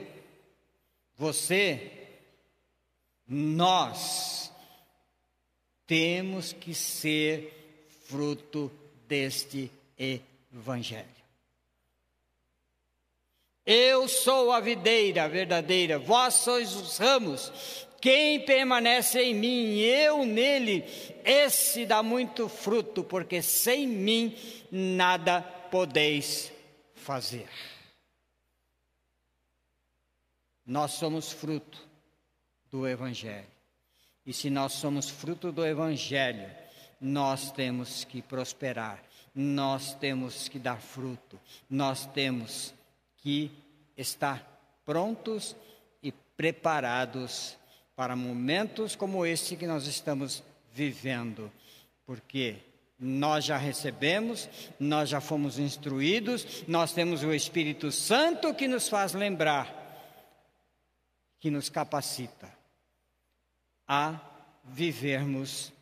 você, 1.17 1.91
nós 3.27 4.53
temos 5.87 6.53
que 6.53 6.73
ser 6.73 7.53
fruto 8.07 8.71
deste 9.09 9.71
Evangelho. 9.99 11.07
Eu 13.65 14.07
sou 14.07 14.53
a 14.53 14.61
videira 14.61 15.29
verdadeira, 15.29 15.99
vós 15.99 16.35
sois 16.35 16.75
os 16.77 16.99
ramos. 16.99 17.86
Quem 18.07 18.39
permanece 18.39 19.21
em 19.21 19.35
mim, 19.35 19.79
eu 19.81 20.25
nele, 20.25 20.85
esse 21.25 21.85
dá 21.85 22.05
muito 22.05 22.49
fruto, 22.49 23.03
porque 23.03 23.43
sem 23.43 23.85
mim 23.85 24.33
nada 24.71 25.43
podeis 25.43 26.53
fazer. 26.95 27.49
Nós 30.65 30.93
somos 30.93 31.33
fruto 31.33 31.85
do 32.71 32.87
Evangelho. 32.87 33.51
E 34.25 34.33
se 34.33 34.51
nós 34.51 34.75
somos 34.75 35.11
fruto 35.11 35.51
do 35.51 35.67
Evangelho, 35.67 36.49
nós 37.01 37.51
temos 37.51 38.05
que 38.05 38.23
prosperar, 38.23 39.03
nós 39.35 39.95
temos 39.95 40.47
que 40.47 40.61
dar 40.61 40.81
fruto, 40.81 41.41
nós 41.69 42.07
temos 42.07 42.73
que 43.17 43.51
estar 43.97 44.47
prontos 44.85 45.57
e 46.01 46.13
preparados 46.13 47.59
para 47.97 48.15
momentos 48.15 48.95
como 48.95 49.25
esse 49.25 49.57
que 49.57 49.67
nós 49.67 49.87
estamos 49.87 50.45
vivendo, 50.71 51.51
porque 52.05 52.59
nós 52.99 53.45
já 53.47 53.57
recebemos, 53.57 54.49
nós 54.79 55.09
já 55.09 55.21
fomos 55.21 55.59
instruídos, 55.59 56.63
nós 56.69 56.93
temos 56.93 57.23
o 57.23 57.33
Espírito 57.33 57.91
Santo 57.91 58.55
que 58.55 58.69
nos 58.69 58.89
faz 58.89 59.15
lembrar, 59.15 59.75
que 61.41 61.51
nos 61.51 61.71
capacita 61.71 62.55
a 63.89 64.21
vivermos 64.63 65.73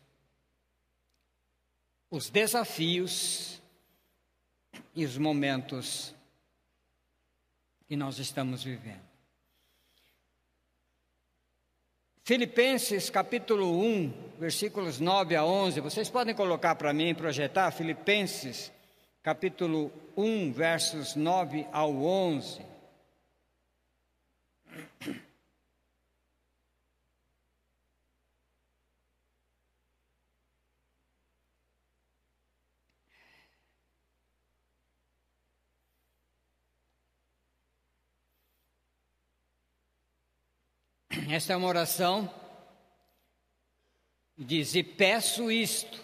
os 2.09 2.29
desafios 2.29 3.61
e 4.93 5.03
os 5.03 5.17
momentos 5.17 6.15
que 7.87 7.95
nós 7.97 8.19
estamos 8.19 8.63
vivendo. 8.63 9.14
Filipenses 12.27 13.11
capítulo 13.11 13.79
1, 13.79 14.11
versículos 14.39 14.99
9 14.99 15.35
a 15.35 15.45
11. 15.45 15.79
Vocês 15.79 16.09
podem 16.09 16.33
colocar 16.33 16.73
para 16.73 16.91
mim, 16.91 17.13
projetar? 17.13 17.69
Filipenses 17.69 18.71
capítulo 19.21 19.91
1, 20.17 20.51
versos 20.51 21.15
9 21.15 21.67
ao 21.71 21.93
11. 21.93 22.65
Esta 41.29 41.53
é 41.53 41.55
uma 41.55 41.67
oração 41.67 42.29
diz: 44.37 44.75
E 44.75 44.83
peço 44.83 45.51
isto, 45.51 46.03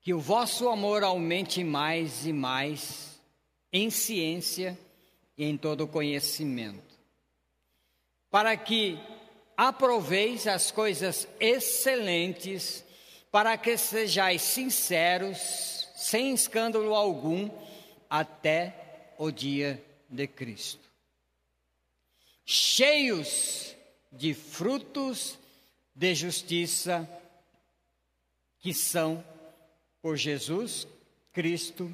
que 0.00 0.14
o 0.14 0.20
vosso 0.20 0.68
amor 0.68 1.02
aumente 1.02 1.64
mais 1.64 2.26
e 2.26 2.32
mais 2.32 3.20
em 3.72 3.90
ciência 3.90 4.78
e 5.36 5.44
em 5.44 5.56
todo 5.56 5.88
conhecimento, 5.88 6.96
para 8.30 8.56
que 8.56 8.98
aproveis 9.56 10.46
as 10.46 10.70
coisas 10.70 11.26
excelentes, 11.40 12.84
para 13.32 13.58
que 13.58 13.76
sejais 13.76 14.42
sinceros, 14.42 15.88
sem 15.96 16.32
escândalo 16.32 16.94
algum, 16.94 17.50
até 18.08 19.12
o 19.18 19.30
dia 19.30 19.82
de 20.08 20.26
Cristo 20.28 20.85
cheios 22.46 23.76
de 24.12 24.32
frutos 24.32 25.36
de 25.92 26.14
justiça 26.14 27.08
que 28.60 28.72
são 28.72 29.22
por 30.00 30.16
Jesus 30.16 30.86
Cristo 31.32 31.92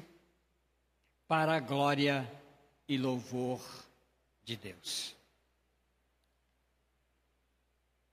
para 1.27 1.55
a 1.55 1.59
glória 1.59 2.31
e 2.87 2.97
louvor 2.97 3.59
de 4.43 4.55
Deus. 4.55 5.15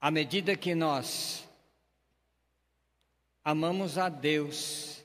À 0.01 0.11
medida 0.11 0.57
que 0.57 0.75
nós 0.75 1.47
amamos 3.45 3.99
a 3.99 4.09
Deus, 4.09 5.05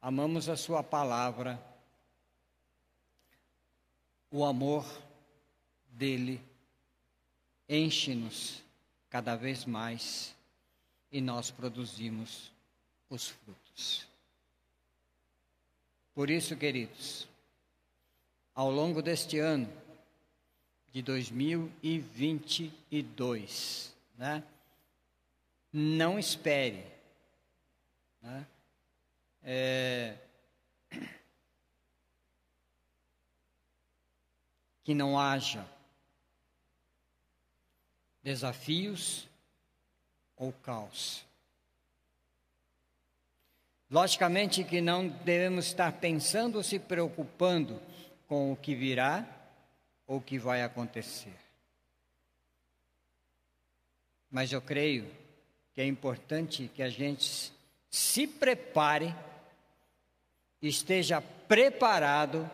amamos 0.00 0.48
a 0.48 0.56
Sua 0.56 0.82
palavra, 0.82 1.62
o 4.32 4.44
amor 4.44 4.84
dele 5.90 6.40
enche-nos 7.68 8.60
cada 9.10 9.36
vez 9.36 9.66
mais 9.66 10.34
e 11.10 11.20
nós 11.20 11.50
produzimos 11.50 12.50
os 13.10 13.28
frutos. 13.28 14.08
Por 16.14 16.30
isso, 16.30 16.56
queridos, 16.56 17.28
ao 18.54 18.70
longo 18.70 19.02
deste 19.02 19.38
ano 19.38 19.68
de 20.90 21.02
2022, 21.02 23.94
né, 24.16 24.42
não 25.70 26.18
espere 26.18 26.86
né, 28.22 28.46
é, 29.42 30.16
que 34.82 34.94
não 34.94 35.18
haja 35.18 35.66
desafios 38.22 39.28
ou 40.36 40.52
caos. 40.52 41.24
Logicamente 43.90 44.64
que 44.64 44.80
não 44.80 45.06
devemos 45.06 45.66
estar 45.66 45.92
pensando 45.92 46.56
ou 46.56 46.62
se 46.62 46.78
preocupando 46.78 47.80
com 48.26 48.52
o 48.52 48.56
que 48.56 48.74
virá 48.74 49.26
ou 50.06 50.18
o 50.18 50.22
que 50.22 50.38
vai 50.38 50.62
acontecer. 50.62 51.36
Mas 54.30 54.50
eu 54.50 54.62
creio 54.62 55.10
que 55.74 55.80
é 55.80 55.86
importante 55.86 56.70
que 56.74 56.82
a 56.82 56.88
gente 56.88 57.52
se 57.90 58.26
prepare, 58.26 59.14
esteja 60.62 61.20
preparado 61.20 62.50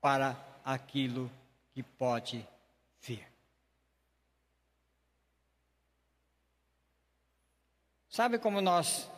para 0.00 0.47
aquilo 0.68 1.32
que 1.72 1.82
pode 1.82 2.46
vir. 3.00 3.26
Sabe 8.10 8.38
como 8.38 8.60
nós 8.60 9.08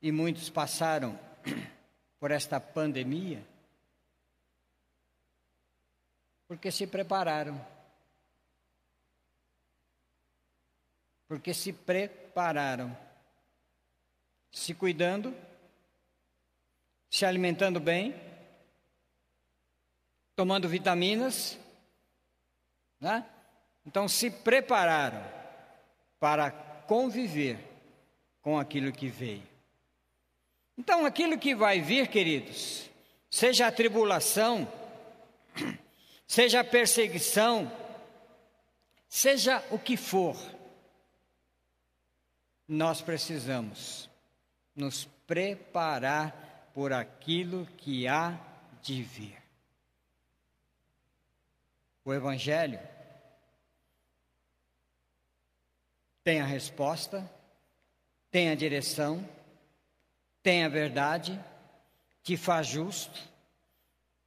e 0.00 0.12
muitos 0.12 0.48
passaram 0.48 1.18
por 2.20 2.30
esta 2.30 2.60
pandemia? 2.60 3.44
Porque 6.46 6.70
se 6.70 6.86
prepararam. 6.86 7.60
Porque 11.26 11.52
se 11.52 11.72
prepararam. 11.72 12.96
Se 14.52 14.74
cuidando, 14.74 15.34
se 17.10 17.26
alimentando 17.26 17.80
bem, 17.80 18.25
tomando 20.36 20.68
vitaminas, 20.68 21.58
né? 23.00 23.24
Então 23.86 24.06
se 24.06 24.30
prepararam 24.30 25.24
para 26.20 26.50
conviver 26.50 27.58
com 28.42 28.58
aquilo 28.58 28.92
que 28.92 29.08
veio. 29.08 29.42
Então 30.76 31.06
aquilo 31.06 31.38
que 31.38 31.54
vai 31.54 31.80
vir, 31.80 32.08
queridos, 32.08 32.90
seja 33.30 33.66
a 33.66 33.72
tribulação, 33.72 34.70
seja 36.28 36.60
a 36.60 36.64
perseguição, 36.64 37.72
seja 39.08 39.64
o 39.70 39.78
que 39.78 39.96
for, 39.96 40.36
nós 42.68 43.00
precisamos 43.00 44.10
nos 44.74 45.06
preparar 45.26 46.70
por 46.74 46.92
aquilo 46.92 47.66
que 47.78 48.06
há 48.06 48.38
de 48.82 49.02
vir. 49.02 49.45
O 52.06 52.14
Evangelho 52.14 52.78
tem 56.22 56.40
a 56.40 56.46
resposta, 56.46 57.28
tem 58.30 58.48
a 58.48 58.54
direção, 58.54 59.28
tem 60.40 60.62
a 60.62 60.68
verdade, 60.68 61.36
te 62.22 62.36
faz 62.36 62.68
justo 62.68 63.20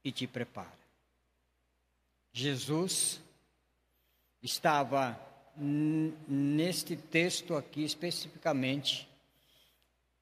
e 0.04 0.12
te 0.12 0.28
prepara. 0.28 0.78
Jesus 2.34 3.22
estava 4.44 5.18
neste 5.56 6.98
texto 6.98 7.56
aqui 7.56 7.86
especificamente 7.86 9.08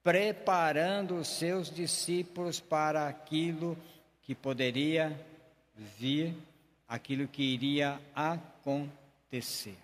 preparando 0.00 1.16
os 1.16 1.26
seus 1.26 1.68
discípulos 1.68 2.60
para 2.60 3.08
aquilo 3.08 3.76
que 4.22 4.32
poderia 4.32 5.20
vir, 5.74 6.36
aquilo 6.88 7.28
que 7.28 7.42
iria 7.42 8.00
acontecer. 8.14 9.76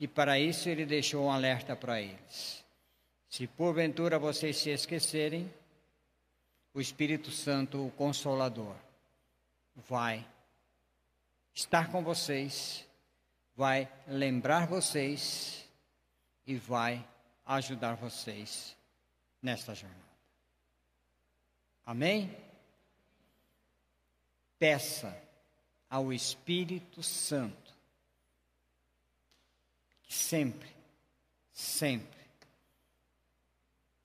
E 0.00 0.08
para 0.08 0.38
isso 0.38 0.68
ele 0.68 0.86
deixou 0.86 1.26
um 1.26 1.30
alerta 1.30 1.76
para 1.76 2.00
eles. 2.00 2.64
Se 3.28 3.46
porventura 3.46 4.18
vocês 4.18 4.56
se 4.56 4.70
esquecerem, 4.70 5.52
o 6.74 6.80
Espírito 6.80 7.30
Santo, 7.30 7.86
o 7.86 7.90
Consolador, 7.90 8.74
vai 9.88 10.26
estar 11.54 11.90
com 11.92 12.02
vocês, 12.02 12.86
vai 13.54 13.88
lembrar 14.08 14.66
vocês 14.66 15.68
e 16.46 16.56
vai 16.56 17.04
ajudar 17.44 17.94
vocês 17.94 18.76
nesta 19.42 19.74
jornada. 19.74 20.00
Amém? 21.84 22.34
Peça 24.62 25.20
ao 25.90 26.12
Espírito 26.12 27.02
Santo 27.02 27.74
que 30.04 30.14
sempre, 30.14 30.70
sempre 31.52 32.20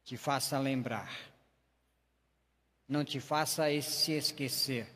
te 0.04 0.18
faça 0.18 0.58
lembrar, 0.58 1.16
não 2.90 3.06
te 3.06 3.20
faça 3.20 3.66
se 3.84 4.14
esquecer 4.14 4.88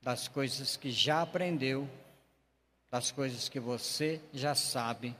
das 0.00 0.26
coisas 0.26 0.76
que 0.76 0.90
já 0.90 1.22
aprendeu, 1.22 1.88
das 2.90 3.12
coisas 3.12 3.48
que 3.48 3.60
você 3.60 4.20
já 4.32 4.56
sabe 4.56 5.14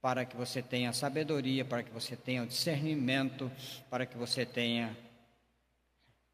para 0.00 0.24
que 0.24 0.36
você 0.36 0.62
tenha 0.62 0.92
sabedoria, 0.92 1.64
para 1.64 1.82
que 1.82 1.90
você 1.90 2.14
tenha 2.14 2.46
discernimento, 2.46 3.50
para 3.90 4.06
que 4.06 4.16
você 4.16 4.46
tenha 4.46 4.96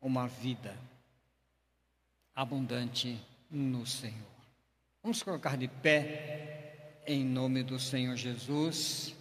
uma 0.03 0.28
vida 0.28 0.76
abundante 2.39 3.20
no 3.51 3.84
Senhor. 3.84 4.14
Vamos 5.03 5.24
colocar 5.24 5.57
de 5.57 5.66
pé 5.66 7.01
em 7.05 7.24
nome 7.24 7.64
do 7.64 7.80
Senhor 7.80 8.14
Jesus. 8.14 9.12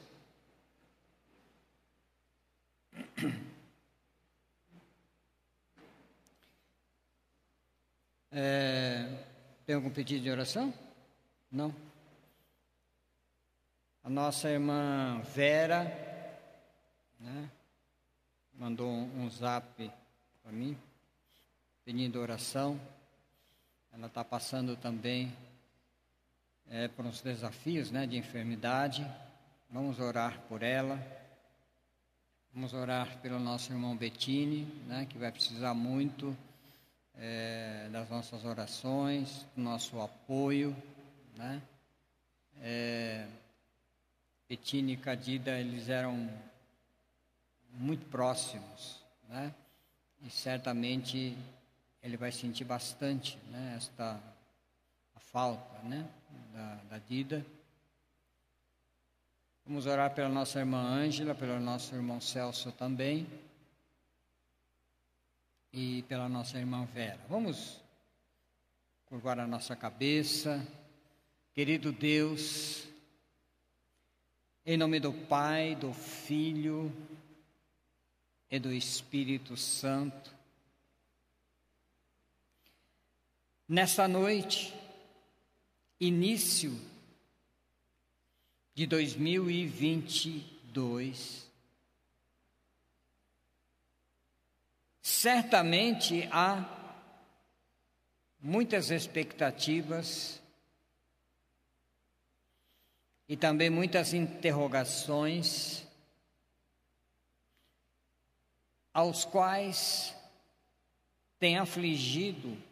É, 8.32 9.10
tem 9.66 9.74
algum 9.74 9.90
pedido 9.90 10.22
de 10.22 10.30
oração? 10.30 10.72
Não? 11.52 11.74
A 14.04 14.12
nossa 14.12 14.48
irmã 14.48 15.20
Vera 15.34 15.86
né, 17.20 17.50
mandou 18.54 18.88
um, 18.88 19.28
zap 19.28 19.92
para 20.44 20.52
mim, 20.52 20.78
pedindo 21.84 22.20
oração. 22.20 22.80
Ela 23.98 24.06
está 24.06 24.24
passando 24.24 24.76
também 24.76 25.36
é, 26.70 26.88
por 26.88 27.04
uns 27.04 27.20
desafios 27.20 27.90
né, 27.90 28.06
de 28.06 28.16
enfermidade. 28.16 29.04
Vamos 29.72 30.00
orar 30.00 30.40
por 30.48 30.62
ela. 30.62 31.00
Vamos 32.54 32.76
orar 32.76 33.18
pelo 33.22 33.40
nosso 33.40 33.74
irmão 33.74 33.98
Bettini, 33.98 34.66
né, 34.86 35.08
que 35.10 35.18
vai 35.18 35.32
precisar 35.32 35.74
muito 35.74 36.38
é, 37.16 37.90
das 37.92 38.08
nossas 38.08 38.46
orações, 38.46 39.48
do 39.56 39.64
nosso 39.64 40.00
apoio. 40.00 40.78
Né? 41.36 41.60
É, 42.62 43.28
Betina 44.48 44.92
e 44.92 44.98
Cadida, 44.98 45.60
eles 45.60 45.90
eram 45.90 46.30
muito 47.74 48.06
próximos, 48.12 49.04
né? 49.28 49.52
E 50.22 50.30
certamente 50.30 51.36
ele 52.02 52.18
vai 52.18 52.32
sentir 52.32 52.64
bastante, 52.64 53.38
né? 53.50 53.74
Esta 53.76 54.22
a 55.16 55.20
falta, 55.20 55.80
né? 55.84 56.08
Da, 56.54 56.76
da 56.90 56.98
Dida. 57.00 57.46
Vamos 59.66 59.86
orar 59.86 60.14
pela 60.14 60.30
nossa 60.30 60.60
irmã 60.60 60.80
Ângela, 60.80 61.36
pelo 61.36 61.60
nosso 61.60 61.94
irmão 61.94 62.22
Celso 62.22 62.72
também. 62.72 63.28
E 65.74 66.04
pela 66.04 66.30
nossa 66.30 66.58
irmã 66.58 66.86
Vera. 66.86 67.20
Vamos 67.28 67.82
curvar 69.06 69.40
a 69.40 69.48
nossa 69.48 69.76
cabeça. 69.76 70.66
Querido 71.54 71.92
Deus, 71.92 72.88
em 74.66 74.78
nome 74.78 75.00
do 75.00 75.12
Pai, 75.12 75.76
do 75.76 75.92
Filho 75.92 76.94
e 78.52 78.60
do 78.60 78.72
Espírito 78.72 79.58
Santo. 79.58 80.37
Nesta 83.70 84.08
noite, 84.08 84.74
início 86.00 86.72
de 88.74 88.88
2022, 88.88 91.46
certamente 95.02 96.30
há 96.32 96.64
muitas 98.40 98.90
expectativas 98.90 100.42
e 103.28 103.36
também 103.36 103.70
muitas 103.70 104.14
interrogações, 104.14 105.86
aos 108.94 109.26
quais 109.26 110.16
tem 111.38 111.58
afligido 111.58 112.66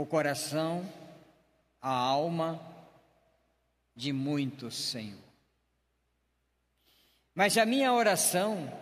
o 0.00 0.06
coração, 0.06 0.90
a 1.80 1.90
alma 1.90 2.60
de 3.94 4.12
muitos, 4.12 4.74
Senhor. 4.74 5.18
Mas 7.34 7.58
a 7.58 7.66
minha 7.66 7.92
oração 7.92 8.72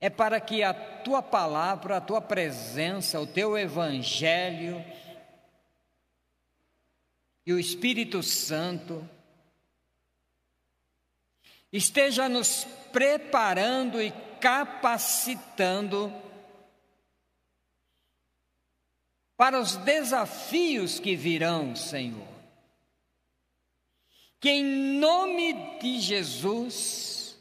é 0.00 0.10
para 0.10 0.38
que 0.40 0.62
a 0.62 0.74
tua 0.74 1.22
palavra, 1.22 1.96
a 1.96 2.00
tua 2.00 2.20
presença, 2.20 3.20
o 3.20 3.26
teu 3.26 3.56
evangelho, 3.56 4.84
e 7.46 7.52
o 7.52 7.58
Espírito 7.58 8.22
Santo 8.22 9.08
esteja 11.72 12.28
nos 12.28 12.64
preparando 12.92 14.00
e 14.00 14.10
capacitando 14.40 16.12
para 19.44 19.60
os 19.60 19.76
desafios 19.76 20.98
que 20.98 21.14
virão, 21.14 21.76
Senhor. 21.76 22.26
Que 24.40 24.48
em 24.48 24.64
nome 24.98 25.52
de 25.78 26.00
Jesus, 26.00 27.38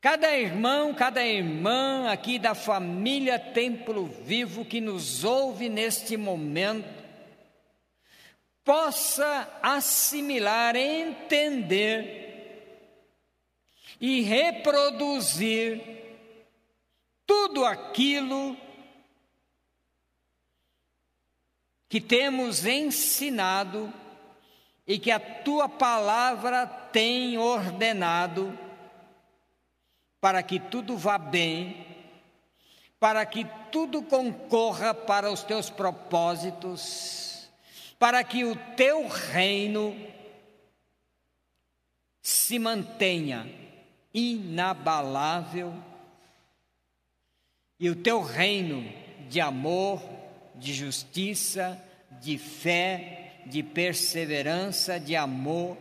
cada 0.00 0.38
irmão, 0.38 0.94
cada 0.94 1.26
irmã 1.26 2.08
aqui 2.08 2.38
da 2.38 2.54
família 2.54 3.36
Templo 3.36 4.06
Vivo 4.06 4.64
que 4.64 4.80
nos 4.80 5.24
ouve 5.24 5.68
neste 5.68 6.16
momento, 6.16 7.02
possa 8.62 9.52
assimilar, 9.60 10.76
entender 10.76 12.06
e 14.00 14.20
reproduzir 14.20 15.80
tudo 17.26 17.64
aquilo 17.64 18.54
que 18.54 18.69
temos 21.98 22.66
ensinado 22.66 23.90
e 24.86 24.98
que 24.98 25.10
a 25.10 25.18
tua 25.18 25.66
palavra 25.66 26.66
tem 26.66 27.38
ordenado 27.38 28.56
para 30.20 30.42
que 30.42 30.60
tudo 30.60 30.96
vá 30.96 31.16
bem, 31.16 31.86
para 32.98 33.24
que 33.24 33.46
tudo 33.72 34.02
concorra 34.02 34.92
para 34.92 35.32
os 35.32 35.42
teus 35.42 35.70
propósitos, 35.70 37.48
para 37.98 38.22
que 38.22 38.44
o 38.44 38.54
teu 38.76 39.08
reino 39.08 39.96
se 42.20 42.58
mantenha 42.58 43.50
inabalável 44.12 45.72
e 47.78 47.88
o 47.88 47.96
teu 47.96 48.20
reino 48.20 48.84
de 49.28 49.40
amor, 49.40 50.19
de 50.60 50.74
justiça, 50.74 51.82
de 52.20 52.36
fé, 52.36 53.40
de 53.46 53.62
perseverança, 53.62 55.00
de 55.00 55.16
amor, 55.16 55.76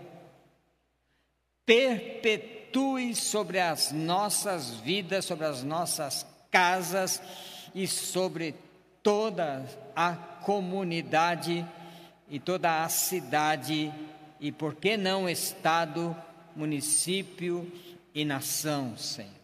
perpetue 1.65 3.13
sobre 3.13 3.59
as 3.59 3.91
nossas 3.91 4.75
vidas, 4.75 5.25
sobre 5.25 5.45
as 5.45 5.63
nossas 5.63 6.25
casas 6.49 7.21
e 7.75 7.86
sobre 7.86 8.55
toda 9.03 9.65
a 9.95 10.13
comunidade 10.15 11.65
e 12.30 12.39
toda 12.39 12.84
a 12.84 12.89
cidade 12.89 13.93
e 14.39 14.51
por 14.51 14.75
que 14.75 14.95
não 14.95 15.30
estado, 15.30 16.15
município 16.55 17.69
e 18.15 18.23
nação, 18.23 18.97
Senhor. 18.97 19.39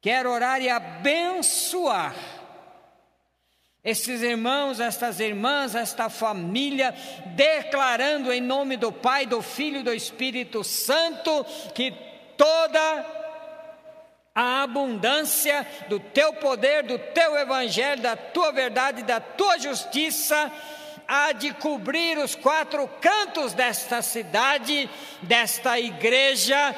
Quero 0.00 0.30
orar 0.30 0.60
e 0.60 0.68
abençoar 0.68 2.14
esses 3.88 4.20
irmãos, 4.22 4.80
estas 4.80 5.18
irmãs, 5.18 5.74
esta 5.74 6.10
família, 6.10 6.94
declarando 7.34 8.30
em 8.30 8.40
nome 8.40 8.76
do 8.76 8.92
Pai, 8.92 9.24
do 9.24 9.40
Filho 9.40 9.80
e 9.80 9.82
do 9.82 9.94
Espírito 9.94 10.62
Santo 10.62 11.46
que 11.74 11.90
toda 12.36 13.06
a 14.34 14.62
abundância 14.62 15.66
do 15.88 15.98
teu 15.98 16.34
poder, 16.34 16.82
do 16.82 16.98
teu 16.98 17.34
evangelho, 17.38 18.02
da 18.02 18.14
tua 18.14 18.52
verdade, 18.52 19.02
da 19.04 19.20
tua 19.20 19.58
justiça, 19.58 20.52
há 21.08 21.32
de 21.32 21.54
cobrir 21.54 22.18
os 22.18 22.34
quatro 22.34 22.86
cantos 23.00 23.54
desta 23.54 24.02
cidade, 24.02 24.88
desta 25.22 25.80
igreja, 25.80 26.76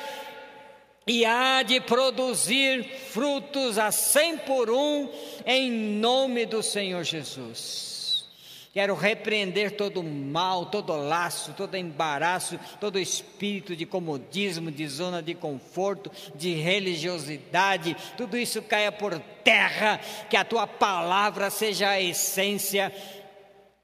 e 1.10 1.24
há 1.24 1.64
de 1.64 1.80
produzir 1.80 2.84
frutos 2.84 3.78
a 3.78 3.90
cem 3.90 4.38
por 4.38 4.70
um, 4.70 5.08
em 5.44 5.68
nome 5.68 6.46
do 6.46 6.62
Senhor 6.62 7.02
Jesus. 7.02 8.28
Quero 8.72 8.94
repreender 8.94 9.72
todo 9.72 10.04
mal, 10.04 10.66
todo 10.66 10.96
laço, 10.96 11.52
todo 11.54 11.76
embaraço, 11.76 12.60
todo 12.78 12.96
espírito 12.96 13.74
de 13.74 13.84
comodismo, 13.84 14.70
de 14.70 14.86
zona 14.86 15.20
de 15.20 15.34
conforto, 15.34 16.12
de 16.36 16.54
religiosidade, 16.54 17.96
tudo 18.16 18.38
isso 18.38 18.62
caia 18.62 18.92
por 18.92 19.18
terra, 19.42 20.00
que 20.30 20.36
a 20.36 20.44
tua 20.44 20.68
palavra 20.68 21.50
seja 21.50 21.88
a 21.88 22.00
essência, 22.00 22.94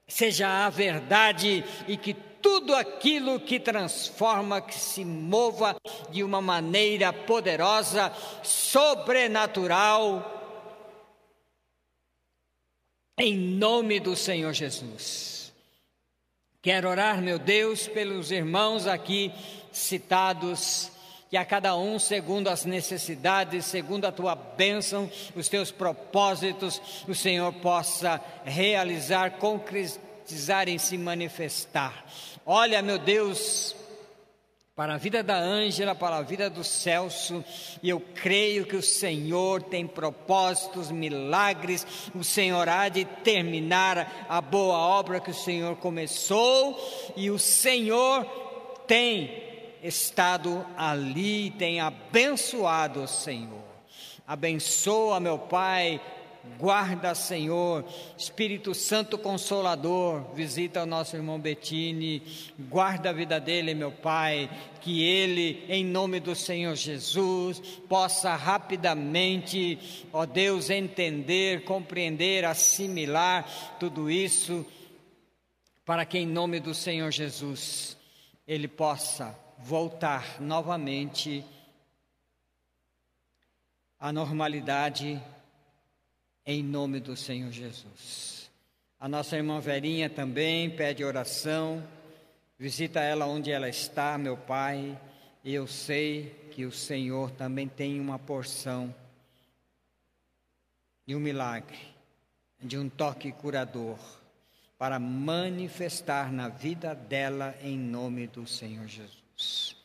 seja 0.07 0.65
a 0.65 0.69
verdade 0.69 1.61
e 1.89 1.97
que 1.97 2.15
tudo 2.41 2.75
aquilo 2.75 3.39
que 3.39 3.59
transforma, 3.59 4.61
que 4.61 4.75
se 4.75 5.03
mova 5.05 5.75
de 6.09 6.23
uma 6.23 6.41
maneira 6.41 7.11
poderosa, 7.11 8.11
sobrenatural, 8.43 10.33
em 13.19 13.35
nome 13.35 13.99
do 13.99 14.15
Senhor 14.15 14.53
Jesus. 14.53 15.51
Quero 16.61 16.89
orar, 16.89 17.21
meu 17.21 17.39
Deus, 17.39 17.87
pelos 17.87 18.29
irmãos 18.31 18.87
aqui 18.87 19.31
citados, 19.71 20.91
que 21.29 21.37
a 21.37 21.45
cada 21.45 21.75
um, 21.75 21.97
segundo 21.99 22.47
as 22.47 22.65
necessidades, 22.65 23.65
segundo 23.65 24.05
a 24.05 24.11
tua 24.11 24.35
bênção, 24.35 25.09
os 25.35 25.47
teus 25.47 25.71
propósitos, 25.71 26.81
o 27.07 27.15
Senhor 27.15 27.51
possa 27.53 28.21
realizar, 28.45 29.31
concretizar 29.37 30.06
e 30.67 30.79
se 30.79 30.97
manifestar. 30.97 32.05
Olha, 32.45 32.81
meu 32.81 32.97
Deus, 32.97 33.75
para 34.75 34.93
a 34.93 34.97
vida 34.97 35.23
da 35.23 35.35
Ângela, 35.35 35.95
para 35.95 36.17
a 36.17 36.21
vida 36.21 36.49
do 36.49 36.63
Celso, 36.63 37.43
e 37.81 37.89
eu 37.89 37.99
creio 37.99 38.65
que 38.65 38.75
o 38.75 38.83
Senhor 38.83 39.63
tem 39.63 39.87
propósitos, 39.87 40.91
milagres, 40.91 41.85
o 42.13 42.23
Senhor 42.23 42.69
há 42.69 42.87
de 42.87 43.03
terminar 43.03 44.27
a 44.29 44.39
boa 44.39 44.77
obra 44.77 45.19
que 45.19 45.31
o 45.31 45.33
Senhor 45.33 45.77
começou, 45.77 46.77
e 47.15 47.31
o 47.31 47.39
Senhor 47.39 48.23
tem 48.85 49.43
estado 49.81 50.65
ali, 50.77 51.51
tem 51.51 51.79
abençoado 51.79 53.01
o 53.01 53.07
Senhor. 53.07 53.65
Abençoa, 54.27 55.19
meu 55.19 55.39
Pai, 55.39 55.99
Guarda, 56.57 57.13
Senhor, 57.13 57.85
Espírito 58.17 58.73
Santo 58.73 59.17
Consolador, 59.17 60.33
visita 60.33 60.83
o 60.83 60.85
nosso 60.85 61.15
irmão 61.15 61.39
Betini, 61.39 62.23
guarda 62.57 63.11
a 63.11 63.13
vida 63.13 63.39
dele, 63.39 63.75
meu 63.75 63.91
Pai, 63.91 64.49
que 64.81 65.03
ele, 65.03 65.63
em 65.69 65.85
nome 65.85 66.19
do 66.19 66.33
Senhor 66.33 66.75
Jesus, 66.75 67.59
possa 67.87 68.35
rapidamente, 68.35 70.07
ó 70.11 70.25
Deus, 70.25 70.69
entender, 70.69 71.63
compreender, 71.63 72.43
assimilar 72.43 73.77
tudo 73.79 74.09
isso, 74.09 74.65
para 75.85 76.05
que, 76.05 76.17
em 76.17 76.25
nome 76.25 76.59
do 76.59 76.73
Senhor 76.73 77.11
Jesus, 77.11 77.95
ele 78.47 78.67
possa 78.67 79.37
voltar 79.59 80.41
novamente 80.41 81.43
à 83.99 84.11
normalidade 84.11 85.21
em 86.47 86.63
nome 86.63 87.01
do 87.01 87.13
Senhor 87.17 87.51
Jesus. 87.51 88.49
A 88.97 89.09
nossa 89.09 89.35
irmã 89.35 89.59
Verinha 89.59 90.09
também 90.09 90.69
pede 90.69 91.03
oração. 91.03 91.85
Visita 92.57 93.01
ela 93.01 93.25
onde 93.25 93.51
ela 93.51 93.67
está, 93.67 94.17
meu 94.17 94.37
Pai. 94.37 94.97
E 95.43 95.53
eu 95.53 95.67
sei 95.67 96.49
que 96.51 96.65
o 96.65 96.71
Senhor 96.71 97.31
também 97.31 97.67
tem 97.67 97.99
uma 97.99 98.17
porção 98.17 98.95
e 101.05 101.13
um 101.13 101.19
milagre, 101.19 101.77
de 102.61 102.77
um 102.77 102.89
toque 102.89 103.31
curador, 103.31 103.99
para 104.77 104.99
manifestar 104.99 106.31
na 106.31 106.47
vida 106.47 106.95
dela 106.95 107.55
em 107.61 107.77
nome 107.77 108.27
do 108.27 108.47
Senhor 108.47 108.87
Jesus. 108.87 109.75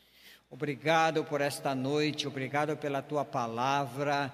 Obrigado 0.51 1.25
por 1.25 1.41
esta 1.41 1.75
noite, 1.75 2.29
obrigado 2.29 2.77
pela 2.77 3.03
tua 3.03 3.25
palavra. 3.25 4.33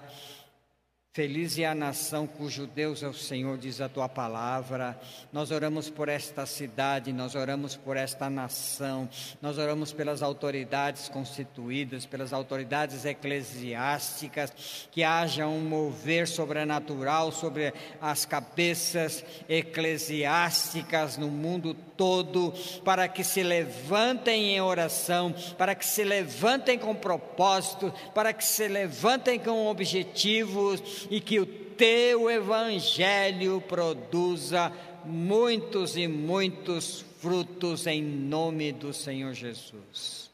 Feliz 1.11 1.57
é 1.57 1.65
a 1.65 1.73
nação 1.73 2.27
cujo 2.27 2.67
Deus 2.67 3.01
é 3.01 3.07
o 3.07 3.13
Senhor, 3.15 3.57
diz 3.57 3.81
a 3.81 3.89
tua 3.89 4.07
palavra. 4.07 4.95
Nós 5.33 5.49
oramos 5.49 5.89
por 5.89 6.07
esta 6.07 6.45
cidade, 6.45 7.11
nós 7.11 7.33
oramos 7.33 7.75
por 7.75 7.97
esta 7.97 8.29
nação, 8.29 9.09
nós 9.41 9.57
oramos 9.57 9.91
pelas 9.91 10.21
autoridades 10.21 11.09
constituídas, 11.09 12.05
pelas 12.05 12.31
autoridades 12.31 13.05
eclesiásticas, 13.05 14.87
que 14.91 15.03
haja 15.03 15.47
um 15.47 15.61
mover 15.61 16.27
sobrenatural 16.27 17.31
sobre 17.31 17.73
as 17.99 18.23
cabeças 18.23 19.25
eclesiásticas 19.49 21.17
no 21.17 21.29
mundo 21.29 21.73
todo, 21.97 22.53
para 22.85 23.07
que 23.07 23.23
se 23.23 23.41
levantem 23.41 24.51
em 24.51 24.61
oração, 24.61 25.33
para 25.57 25.73
que 25.73 25.87
se 25.87 26.03
levantem 26.03 26.77
com 26.77 26.93
propósito, 26.93 27.91
para 28.13 28.31
que 28.31 28.45
se 28.45 28.67
levantem 28.67 29.39
com 29.39 29.65
objetivos 29.65 30.98
e 31.09 31.21
que 31.21 31.39
o 31.39 31.45
teu 31.45 32.29
evangelho 32.29 33.61
produza 33.61 34.71
muitos 35.05 35.95
e 35.95 36.07
muitos 36.07 37.05
frutos 37.19 37.87
em 37.87 38.01
nome 38.01 38.71
do 38.71 38.93
Senhor 38.93 39.33
Jesus. 39.33 40.29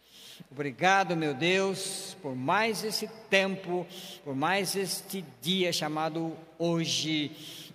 Obrigado, 0.51 1.15
meu 1.15 1.33
Deus, 1.33 2.15
por 2.21 2.35
mais 2.35 2.83
esse 2.83 3.07
tempo, 3.29 3.85
por 4.23 4.35
mais 4.35 4.75
este 4.75 5.25
dia 5.41 5.73
chamado 5.73 6.35
hoje, 6.57 7.31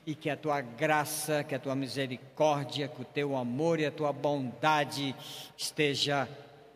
e 0.07 0.15
que 0.15 0.31
a 0.31 0.37
tua 0.37 0.61
graça, 0.61 1.45
que 1.45 1.55
a 1.55 1.59
tua 1.59 1.75
misericórdia, 1.75 2.89
que 2.89 3.03
o 3.03 3.05
teu 3.05 3.37
amor 3.37 3.79
e 3.79 3.87
a 3.87 3.91
tua 3.91 4.13
bondade 4.13 5.15
esteja 5.57 6.29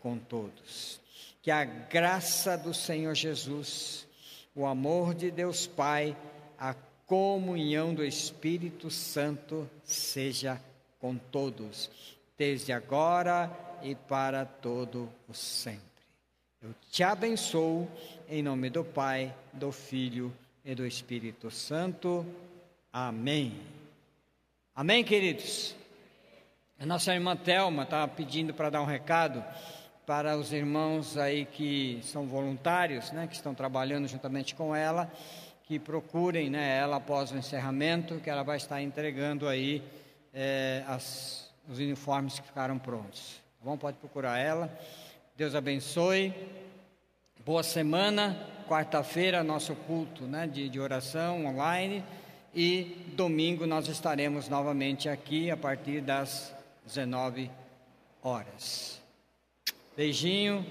com 0.03 0.19
todos. 0.19 1.01
Que 1.43 1.51
a 1.51 1.65
graça 1.65 2.57
do 2.57 2.75
Senhor 2.75 3.15
Jesus 3.15 4.07
o 4.55 4.67
amor 4.67 5.15
de 5.15 5.31
Deus 5.31 5.67
Pai, 5.67 6.17
a 6.59 6.75
comunhão 7.07 7.93
do 7.93 8.05
Espírito 8.05 8.91
Santo 8.91 9.69
seja 9.83 10.61
com 11.01 11.17
todos, 11.17 11.91
desde 12.39 12.73
agora 12.73 13.51
e 13.83 13.95
para 13.95 14.45
todo 14.45 15.11
o 15.29 15.35
sempre. 15.35 15.83
Eu 16.63 16.75
te 16.91 17.03
abençoo 17.03 17.89
em 18.29 18.43
nome 18.43 18.71
do 18.71 18.85
Pai, 18.85 19.35
do 19.53 19.71
Filho 19.71 20.33
e 20.65 20.75
do 20.75 20.87
Espírito 20.87 21.51
Santo. 21.51 22.25
Amém. 22.93 23.61
Amém, 24.75 25.05
queridos? 25.05 25.75
A 26.79 26.87
nossa 26.87 27.13
irmã 27.13 27.37
Thelma 27.37 27.83
está 27.83 28.07
pedindo 28.09 28.55
para 28.55 28.71
dar 28.71 28.81
um 28.81 28.87
recado 28.87 29.45
para 30.07 30.37
os 30.37 30.53
irmãos 30.53 31.17
aí 31.17 31.47
que 31.47 32.01
são 32.03 32.27
voluntários, 32.27 33.11
né, 33.13 33.27
que 33.27 33.35
estão 33.35 33.55
trabalhando 33.55 34.07
juntamente 34.07 34.55
com 34.55 34.75
ela, 34.75 35.11
que 35.65 35.79
procurem 35.79 36.51
né, 36.51 36.79
ela 36.79 36.97
após 36.97 37.33
o 37.33 37.37
encerramento, 37.37 38.21
que 38.21 38.29
ela 38.29 38.43
vai 38.43 38.59
estar 38.59 38.83
entregando 38.83 39.49
aí 39.49 39.83
é, 40.33 40.85
as, 40.87 41.51
os 41.69 41.79
uniformes 41.79 42.39
que 42.39 42.47
ficaram 42.47 42.79
prontos. 42.79 43.41
Tá 43.59 43.65
bom? 43.71 43.79
Pode 43.79 43.97
procurar 43.97 44.39
ela. 44.39 44.71
Deus 45.37 45.55
abençoe. 45.55 46.35
Boa 47.45 47.63
semana. 47.63 48.37
Quarta-feira, 48.69 49.43
nosso 49.43 49.75
culto 49.75 50.25
né, 50.25 50.47
de, 50.47 50.69
de 50.69 50.81
oração 50.81 51.47
online. 51.47 52.05
E 52.55 53.13
domingo 53.17 53.67
nós 53.67 53.89
estaremos 53.89 54.49
novamente 54.49 55.09
aqui 55.09 55.51
a 55.51 55.57
partir 55.57 56.01
das 56.01 56.55
19 56.87 57.51
horas. 58.23 59.04
Beijinho. 59.97 60.65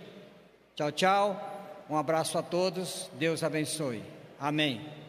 Tchau, 0.76 0.92
tchau. 0.92 1.86
Um 1.90 1.98
abraço 1.98 2.38
a 2.38 2.44
todos. 2.44 3.10
Deus 3.18 3.44
abençoe. 3.44 4.02
Amém. 4.40 5.03